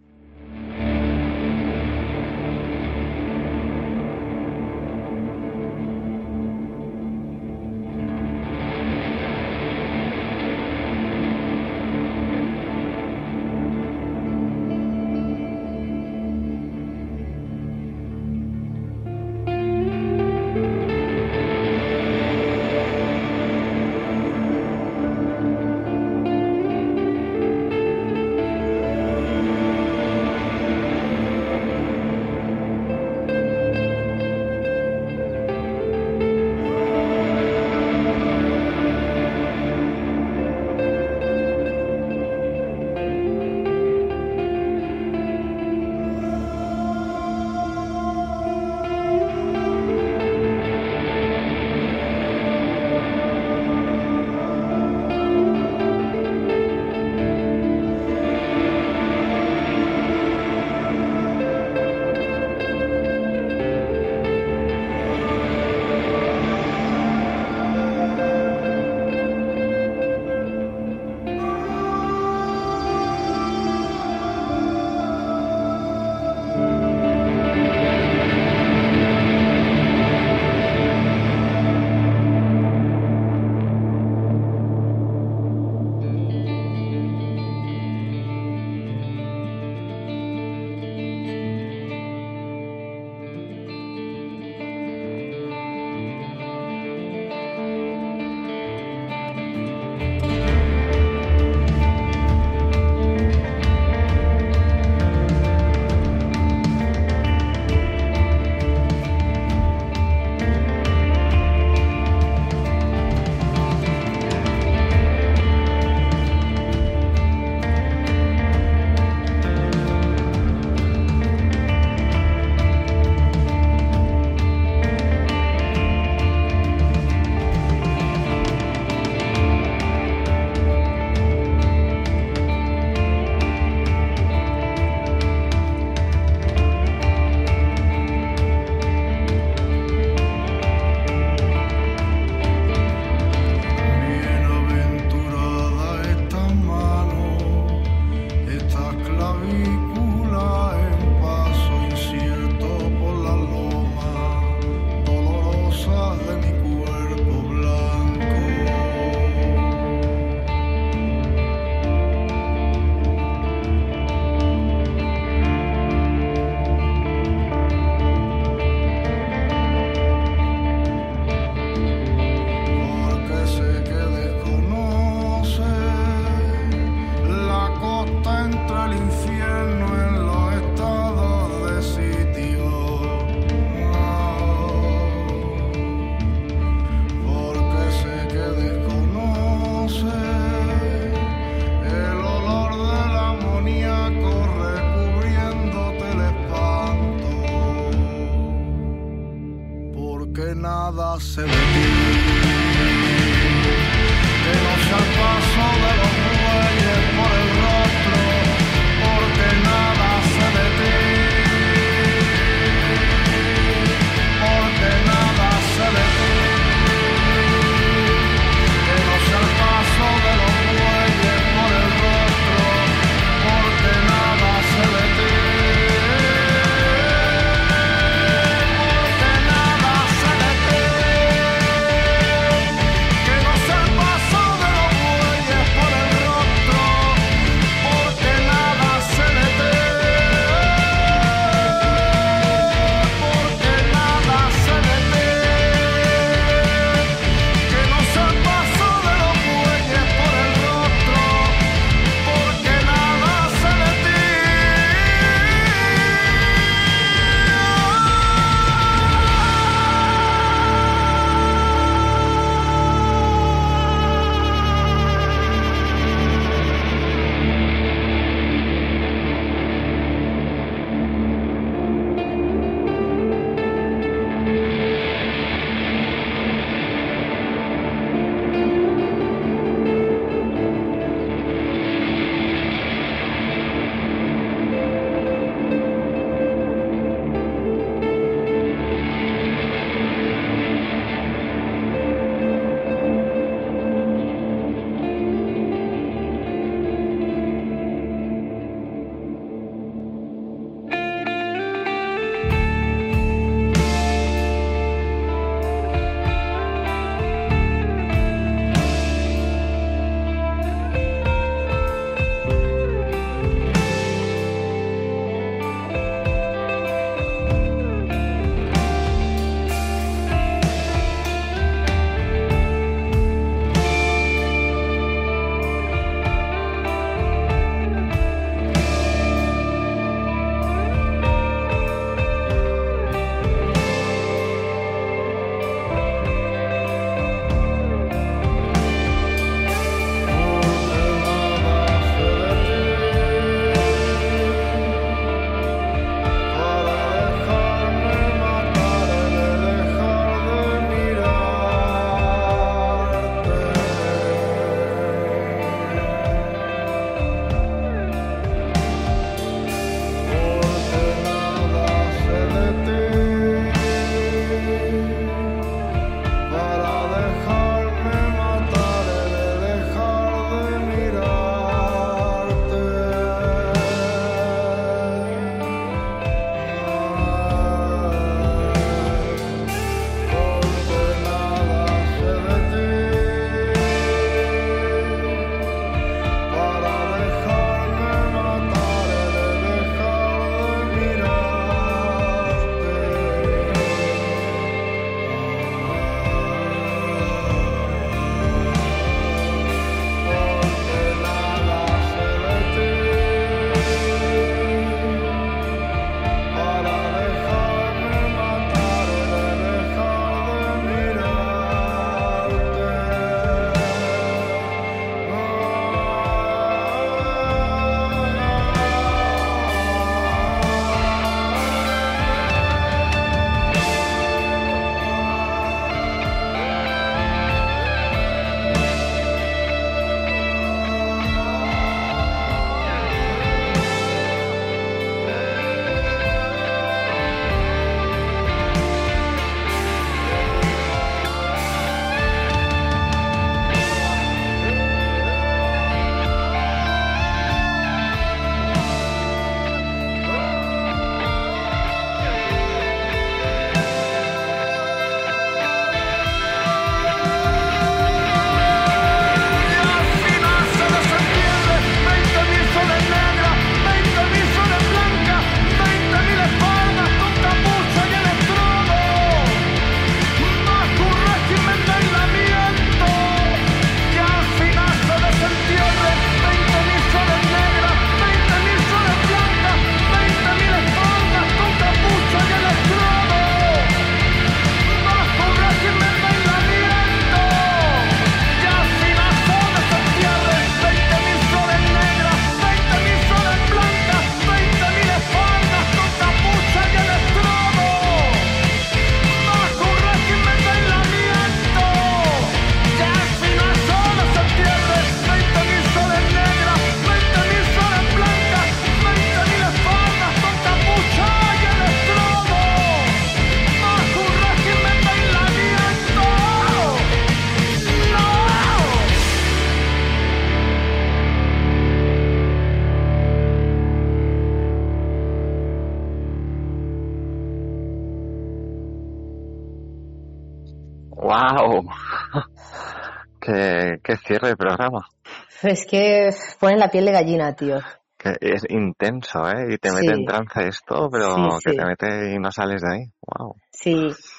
Es 535.63 535.87
que 535.87 536.31
pone 536.61 536.77
la 536.77 536.91
piel 536.91 537.07
de 537.07 537.13
gallina, 537.13 537.55
tío. 537.55 537.79
Que 538.19 538.35
es 538.41 538.63
intenso, 538.69 539.49
¿eh? 539.49 539.75
Y 539.75 539.79
te 539.79 539.91
Sí. 539.91 539.97
mete 539.97 540.13
en 540.13 540.25
trance 540.25 540.69
esto, 540.69 541.09
pero 541.11 541.35
Sí, 541.35 541.43
que 541.65 541.71
sí. 541.73 541.77
te 541.77 541.85
mete 541.85 542.35
y 542.35 542.39
no 542.39 542.51
sales 542.51 542.83
de 542.83 542.95
ahí. 542.95 543.05
¡Wow! 543.27 543.57
Sí, 543.71 543.95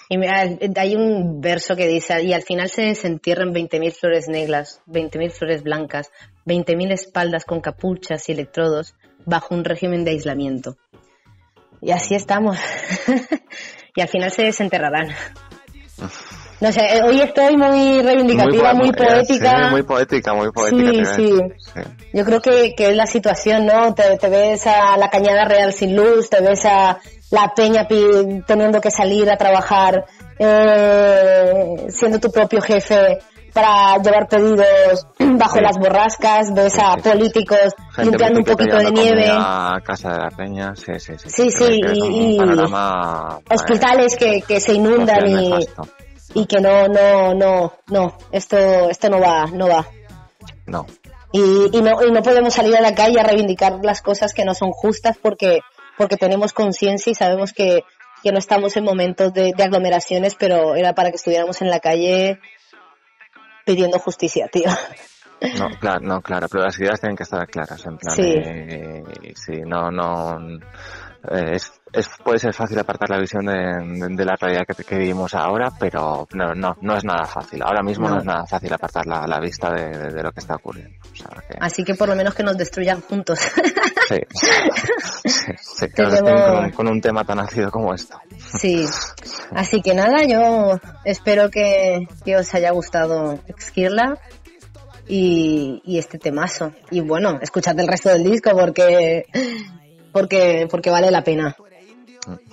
y 0.09 0.17
mira, 0.17 0.41
hay 0.77 0.95
un 0.95 1.39
verso 1.41 1.75
que 1.75 1.87
dice, 1.87 2.23
y 2.23 2.33
al 2.33 2.41
final 2.41 2.69
se 2.69 2.81
desentierran 2.83 3.53
20.000 3.53 3.91
flores 3.93 4.27
negras, 4.27 4.81
20.000 4.87 5.31
flores 5.31 5.61
blancas, 5.63 6.11
20.000 6.45 6.91
espaldas 6.91 7.45
con 7.45 7.61
capuchas 7.61 8.27
y 8.29 8.31
electrodos 8.31 8.95
bajo 9.25 9.53
un 9.53 9.63
régimen 9.63 10.03
de 10.03 10.11
aislamiento. 10.11 10.77
Y 11.81 11.91
así 11.91 12.15
estamos. 12.15 12.57
y 13.95 14.01
al 14.01 14.07
final 14.07 14.31
se 14.31 14.43
desenterrarán. 14.43 15.09
No 16.59 16.71
sé, 16.71 16.81
eh, 16.97 17.01
hoy 17.03 17.21
estoy 17.21 17.55
muy 17.55 18.01
reivindicativa, 18.01 18.73
muy, 18.73 18.91
poética. 18.91 19.65
Sí, 19.65 19.71
muy 19.71 19.83
poética, 19.83 20.33
muy 20.33 20.51
poética. 20.51 21.13
Sí, 21.13 21.31
sí. 21.59 21.81
Yo 22.13 22.25
creo 22.25 22.41
que, 22.41 22.73
que 22.75 22.89
es 22.89 22.95
la 22.95 23.05
situación, 23.05 23.67
¿no? 23.67 23.93
Te, 23.93 24.17
te 24.17 24.27
ves 24.27 24.65
a 24.65 24.97
la 24.97 25.09
cañada 25.09 25.45
real 25.45 25.71
sin 25.71 25.95
luz, 25.95 26.29
te 26.29 26.41
ves 26.41 26.65
a 26.65 26.97
la 27.29 27.53
peña 27.55 27.87
teniendo 27.87 28.81
que 28.81 28.89
salir 28.89 29.29
a 29.29 29.37
trabajar, 29.37 30.05
eh, 30.39 31.85
siendo 31.89 32.19
tu 32.19 32.31
propio 32.31 32.61
jefe 32.61 33.19
para 33.53 33.97
llevar 34.01 34.27
pedidos 34.27 35.07
bajo 35.19 35.57
Sí. 35.57 35.61
las 35.61 35.77
borrascas, 35.77 36.53
ves 36.53 36.77
a 36.79 36.95
políticos 36.97 37.73
Gente 37.91 38.11
limpiando 38.11 38.39
un 38.39 38.45
poquito 38.45 38.77
de 38.77 38.91
nieve, 38.91 39.27
A 39.29 39.79
casa 39.83 40.11
de 40.11 40.17
la 40.19 40.29
peña, 40.31 40.73
sí, 40.75 40.93
sí, 40.99 41.13
sí. 41.17 41.49
Y- 41.81 42.39
hospitales 43.49 44.15
que, 44.17 44.41
que 44.41 44.59
se 44.59 44.73
inundan 44.73 45.27
y, 45.27 45.33
nefasto. 45.33 45.87
Y 46.33 46.45
que 46.45 46.59
no, 46.59 46.87
no, 46.87 47.33
no, 47.33 47.73
no, 47.87 48.17
esto, 48.31 48.89
esto 48.89 49.09
no 49.09 49.19
va, 49.19 49.45
no 49.47 49.67
va. 49.67 49.87
No, 50.65 50.85
y, 51.31 51.41
y 51.77 51.81
no, 51.81 52.01
y 52.03 52.11
no 52.11 52.21
podemos 52.21 52.53
salir 52.53 52.75
a 52.75 52.81
la 52.81 52.95
calle 52.95 53.19
a 53.19 53.23
reivindicar 53.23 53.79
las 53.83 54.01
cosas 54.01 54.33
que 54.33 54.45
no 54.45 54.53
son 54.53 54.71
justas 54.71 55.17
porque, 55.21 55.59
porque 55.97 56.17
tenemos 56.17 56.53
conciencia 56.53 57.11
y 57.11 57.15
sabemos 57.15 57.53
que, 57.53 57.83
que 58.23 58.31
no 58.31 58.39
estamos 58.39 58.75
en 58.77 58.83
momentos 58.85 59.33
de, 59.33 59.53
de 59.55 59.63
aglomeraciones, 59.63 60.35
pero 60.35 60.75
era 60.75 60.93
para 60.93 61.09
que 61.09 61.17
estuviéramos 61.17 61.61
en 61.61 61.69
la 61.69 61.79
calle 61.79 62.39
pidiendo 63.65 63.99
justicia, 63.99 64.47
tío. 64.47 64.69
no, 65.59 65.69
claro, 65.79 65.99
no, 66.01 66.21
claro, 66.21 66.47
pero 66.49 66.63
las 66.63 66.79
ideas 66.79 66.99
tienen 66.99 67.17
que 67.17 67.23
estar 67.23 67.45
claras, 67.47 67.85
en 67.85 67.97
plan, 67.97 68.15
Sí. 68.15 68.33
eh, 68.35 69.03
sí, 69.35 69.61
no, 69.65 69.91
no, 69.91 70.39
eh, 71.31 71.51
es, 71.53 71.71
es, 71.93 72.09
puede 72.23 72.39
ser 72.39 72.53
fácil 72.53 72.77
apartar 72.79 73.09
la 73.09 73.17
visión 73.19 73.45
de, 73.45 73.53
de- 73.53 74.15
de 74.15 74.25
la 74.25 74.35
realidad 74.35 74.63
que, 74.67 74.83
que 74.83 74.97
vivimos 74.97 75.33
ahora, 75.33 75.69
pero 75.79 76.27
no, 76.33 76.53
no, 76.53 76.75
no 76.81 76.95
es 76.97 77.03
nada 77.03 77.25
fácil. 77.25 77.61
Ahora 77.63 77.81
mismo 77.81 78.07
no, 78.07 78.15
No. 78.15 78.19
es 78.19 78.25
nada 78.25 78.45
fácil 78.45 78.73
apartar 78.73 79.05
la, 79.07 79.25
la 79.25 79.39
vista 79.39 79.71
de, 79.73 80.21
lo 80.23 80.31
que 80.31 80.39
está 80.39 80.55
ocurriendo. 80.55 80.95
O 81.11 81.15
sea, 81.15 81.27
que, 81.47 81.57
Así 81.59 81.83
que 81.83 81.95
por 81.95 82.09
lo 82.09 82.15
menos 82.15 82.33
que 82.35 82.43
nos 82.43 82.57
destruyan 82.57 83.01
juntos. 83.01 83.39
sí, 84.09 84.19
sí, 85.25 85.51
sí, 85.61 85.85
que 85.95 86.03
nos 86.03 86.19
con, 86.21 86.33
un- 86.65 86.71
con 86.71 86.87
un 86.87 87.01
tema 87.01 87.23
tan 87.23 87.39
ácido 87.39 87.71
como 87.71 87.93
esto. 87.93 88.19
Sí. 88.59 88.85
Así 89.55 89.81
que 89.81 89.93
nada, 89.95 90.23
yo 90.27 90.79
espero 91.05 91.49
que, 91.49 92.05
que 92.25 92.35
os 92.35 92.53
haya 92.53 92.71
gustado 92.71 93.39
Exkirla 93.47 94.17
y, 95.07 95.81
y 95.85 95.97
este 95.99 96.17
temazo. 96.19 96.73
Y 96.91 96.99
bueno, 97.01 97.39
escuchad 97.41 97.79
el 97.79 97.87
resto 97.87 98.09
del 98.09 98.23
disco 98.23 98.51
porque, 98.51 99.25
porque, 100.11 100.67
porque 100.69 100.89
vale 100.89 101.11
la 101.11 101.23
pena. 101.23 101.55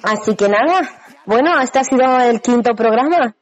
Así 0.03 0.35
que 0.37 0.49
nada, 0.49 0.81
bueno, 1.27 1.61
este 1.61 1.79
ha 1.79 1.85
sido 1.85 2.21
el 2.21 2.41
quinto 2.41 2.75
programa. 2.75 3.35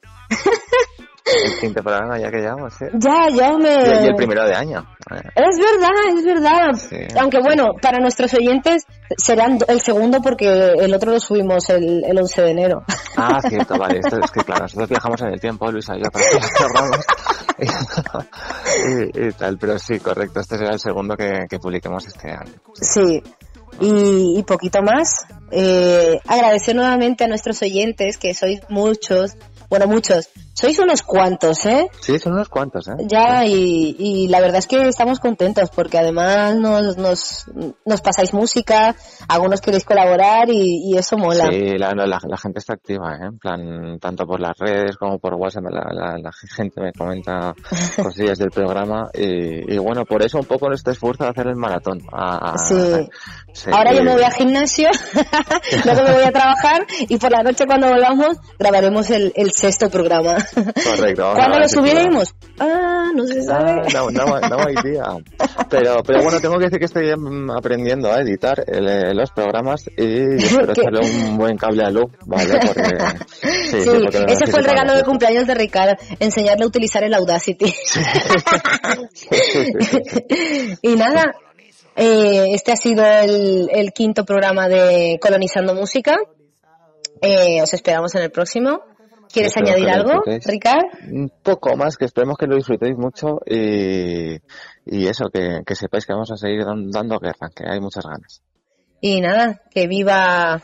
El 1.24 1.58
quinto 1.60 1.82
programa 1.82 2.18
ya 2.18 2.30
que 2.30 2.38
llevamos, 2.38 2.74
sí. 2.74 2.84
Ya, 2.94 3.28
yo 3.28 3.58
me... 3.58 3.70
Y, 3.70 4.06
el 4.08 4.14
primero 4.16 4.44
de 4.44 4.54
año. 4.54 4.84
Es 5.34 5.58
verdad, 5.58 5.90
es 6.16 6.24
verdad. 6.24 6.72
Sí. 6.74 6.96
Aunque 7.18 7.38
bueno, 7.40 7.74
para 7.80 7.98
nuestros 7.98 8.34
oyentes 8.34 8.86
serán 9.16 9.58
el 9.68 9.80
segundo 9.80 10.20
porque 10.20 10.72
el 10.78 10.92
otro 10.92 11.12
lo 11.12 11.20
subimos 11.20 11.70
el, 11.70 12.02
el 12.04 12.18
11 12.18 12.42
de 12.42 12.50
enero. 12.50 12.82
Ah, 13.16 13.38
cierto, 13.48 13.78
vale. 13.78 14.00
Esto 14.00 14.18
es 14.20 14.30
que, 14.30 14.40
claro, 14.40 14.62
nosotros 14.62 14.88
viajamos 14.88 15.20
en 15.22 15.28
el 15.28 15.40
tiempo, 15.40 15.70
Luisa 15.70 15.94
yo, 15.96 16.10
para 16.10 16.24
los 16.32 16.50
programas. 16.50 17.06
y, 19.14 19.26
y 19.26 19.32
tal, 19.32 19.58
pero 19.58 19.78
sí, 19.78 20.00
correcto. 20.00 20.40
Este 20.40 20.58
será 20.58 20.72
el 20.72 20.80
segundo 20.80 21.16
que, 21.16 21.46
que 21.48 21.58
publiquemos 21.58 22.04
este 22.06 22.30
año. 22.30 22.54
Sí, 22.74 23.22
y, 23.80 24.38
y 24.38 24.42
poquito 24.42 24.82
más. 24.82 25.26
Eh, 25.50 26.18
agradecer 26.26 26.74
nuevamente 26.74 27.24
a 27.24 27.28
nuestros 27.28 27.60
oyentes, 27.62 28.16
que 28.16 28.32
sois 28.32 28.60
muchos, 28.68 29.36
bueno, 29.72 29.86
muchos, 29.86 30.28
sois 30.52 30.78
unos 30.80 31.00
cuantos, 31.02 31.64
¿eh? 31.64 31.88
Sí, 32.02 32.18
son 32.18 32.34
unos 32.34 32.50
cuantos, 32.50 32.86
¿eh? 32.88 32.92
Ya, 33.08 33.46
y, 33.46 33.96
y 33.98 34.28
la 34.28 34.38
verdad 34.42 34.58
es 34.58 34.66
que 34.66 34.86
estamos 34.86 35.18
contentos 35.18 35.70
porque 35.74 35.96
además 35.96 36.56
nos, 36.56 36.98
nos, 36.98 37.46
nos 37.86 38.00
pasáis 38.02 38.34
música, 38.34 38.94
algunos 39.28 39.62
queréis 39.62 39.84
colaborar 39.84 40.50
y, 40.50 40.90
y 40.92 40.98
eso 40.98 41.16
mola. 41.16 41.46
Sí, 41.50 41.78
la, 41.78 41.92
la, 41.94 42.06
la 42.06 42.36
gente 42.36 42.58
está 42.58 42.74
activa, 42.74 43.14
¿eh? 43.14 43.28
En 43.30 43.38
plan, 43.38 43.98
tanto 43.98 44.26
por 44.26 44.40
las 44.40 44.58
redes 44.58 44.98
como 44.98 45.18
por 45.18 45.32
WhatsApp, 45.36 45.64
la, 45.70 46.18
la, 46.18 46.30
gente 46.54 46.78
me 46.82 46.92
comenta 46.92 47.54
cosillas 48.02 48.36
del 48.36 48.50
programa 48.50 49.08
y, 49.14 49.72
y 49.74 49.78
bueno, 49.78 50.04
por 50.04 50.22
eso 50.22 50.38
un 50.38 50.44
poco 50.44 50.70
este 50.70 50.90
esfuerzo 50.90 51.24
de 51.24 51.30
hacer 51.30 51.46
el 51.46 51.56
maratón. 51.56 51.98
A- 52.12 52.52
a- 52.52 52.58
Sí. 52.58 53.08
sí, 53.54 53.70
Ahora 53.72 53.94
yo 53.94 54.02
me 54.04 54.12
voy 54.12 54.22
al 54.22 54.34
gimnasio, 54.34 54.90
luego 55.86 56.02
me 56.02 56.12
voy 56.12 56.24
a 56.24 56.30
trabajar 56.30 56.86
y 57.08 57.16
por 57.16 57.30
la 57.32 57.42
noche 57.42 57.64
cuando 57.64 57.88
volvamos 57.88 58.36
grabaremos 58.58 59.08
el, 59.08 59.32
el 59.34 59.50
sexto 59.62 59.88
programa. 59.88 60.36
Correcto. 60.84 61.32
¿Cuándo 61.34 61.58
lo 61.60 61.68
subiremos? 61.68 62.34
Ah, 62.58 63.10
no 63.14 63.24
se 63.26 63.42
sabe. 63.42 63.70
Ah, 63.70 63.82
no, 63.94 64.10
no, 64.10 64.40
no 64.40 64.70
idea. 64.70 65.04
Pero, 65.70 66.02
pero 66.02 66.22
bueno, 66.22 66.40
tengo 66.40 66.58
que 66.58 66.64
decir 66.64 66.78
que 66.80 66.84
estoy 66.86 67.14
mm, 67.16 67.50
aprendiendo 67.52 68.12
a 68.12 68.20
editar 68.20 68.62
el- 68.66 68.88
eh, 68.88 69.14
los 69.14 69.30
programas 69.30 69.84
y 69.96 70.34
espero 70.44 70.72
echarle 70.72 71.00
un 71.08 71.38
buen 71.38 71.56
cable 71.56 71.84
a 71.84 71.90
luz, 71.90 72.10
¿vale? 72.26 72.58
Porque, 72.66 72.82
sí, 73.70 73.88
porque 74.02 74.24
ese 74.32 74.46
fue 74.48 74.60
el 74.60 74.66
regalo 74.66 74.94
de 74.94 75.04
cumpleaños 75.04 75.46
de 75.46 75.54
Ricardo, 75.54 75.94
enseñarle 76.18 76.64
a 76.64 76.66
utilizar 76.66 77.04
el 77.04 77.14
Audacity. 77.14 77.72
y 80.82 80.96
nada, 80.96 81.32
eh, 81.96 82.46
este 82.52 82.72
ha 82.72 82.76
sido 82.76 83.04
el, 83.04 83.68
el 83.72 83.92
quinto 83.92 84.24
programa 84.24 84.68
de 84.68 85.18
Colonizando 85.20 85.74
Música. 85.74 86.16
Eh, 87.20 87.62
os 87.62 87.72
esperamos 87.72 88.14
en 88.16 88.22
el 88.22 88.30
próximo. 88.32 88.80
¿Quieres 89.32 89.52
Espero 89.56 89.68
añadir 89.72 89.88
algo. 89.90 90.22
Ricardo? 90.44 90.86
Un 91.10 91.32
poco 91.42 91.76
más, 91.76 91.96
que 91.96 92.04
esperemos 92.04 92.36
que 92.36 92.46
lo 92.46 92.56
disfrutéis 92.56 92.96
mucho 92.96 93.38
y, 93.46 94.34
y 94.86 95.06
eso, 95.06 95.30
que, 95.32 95.60
que 95.66 95.74
sepáis 95.74 96.04
que 96.06 96.12
vamos 96.12 96.30
a 96.30 96.36
seguir 96.36 96.64
dan- 96.64 96.90
dando 96.90 97.18
guerra, 97.18 97.48
que 97.54 97.64
hay 97.66 97.80
muchas 97.80 98.04
ganas. 98.04 98.42
Y 99.00 99.20
nada, 99.20 99.62
que 99.70 99.86
viva, 99.88 100.62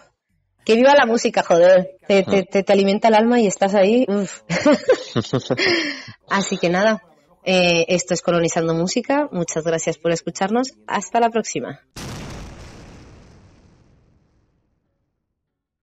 que 0.65 0.77
viva 0.77 0.95
la 0.95 1.07
música, 1.07 1.43
joder. 1.43 1.97
Te, 2.07 2.23
te, 2.23 2.43
te, 2.45 2.63
te 2.63 2.73
alimenta 2.73 3.09
el 3.09 3.15
alma 3.15 3.41
y 3.41 3.47
estás 3.47 3.75
ahí. 3.75 4.05
uf. 4.09 4.43
Así 6.31 6.59
que 6.59 6.69
nada, 6.69 7.03
eh, 7.45 7.87
esto 7.89 8.15
es 8.15 8.23
Colonizando 8.23 8.75
Música. 8.75 9.29
Muchas 9.33 9.65
gracias 9.65 9.99
por 9.99 10.13
escucharnos. 10.13 10.73
Hasta 10.87 11.21
la 11.21 11.31
próxima. 11.31 11.81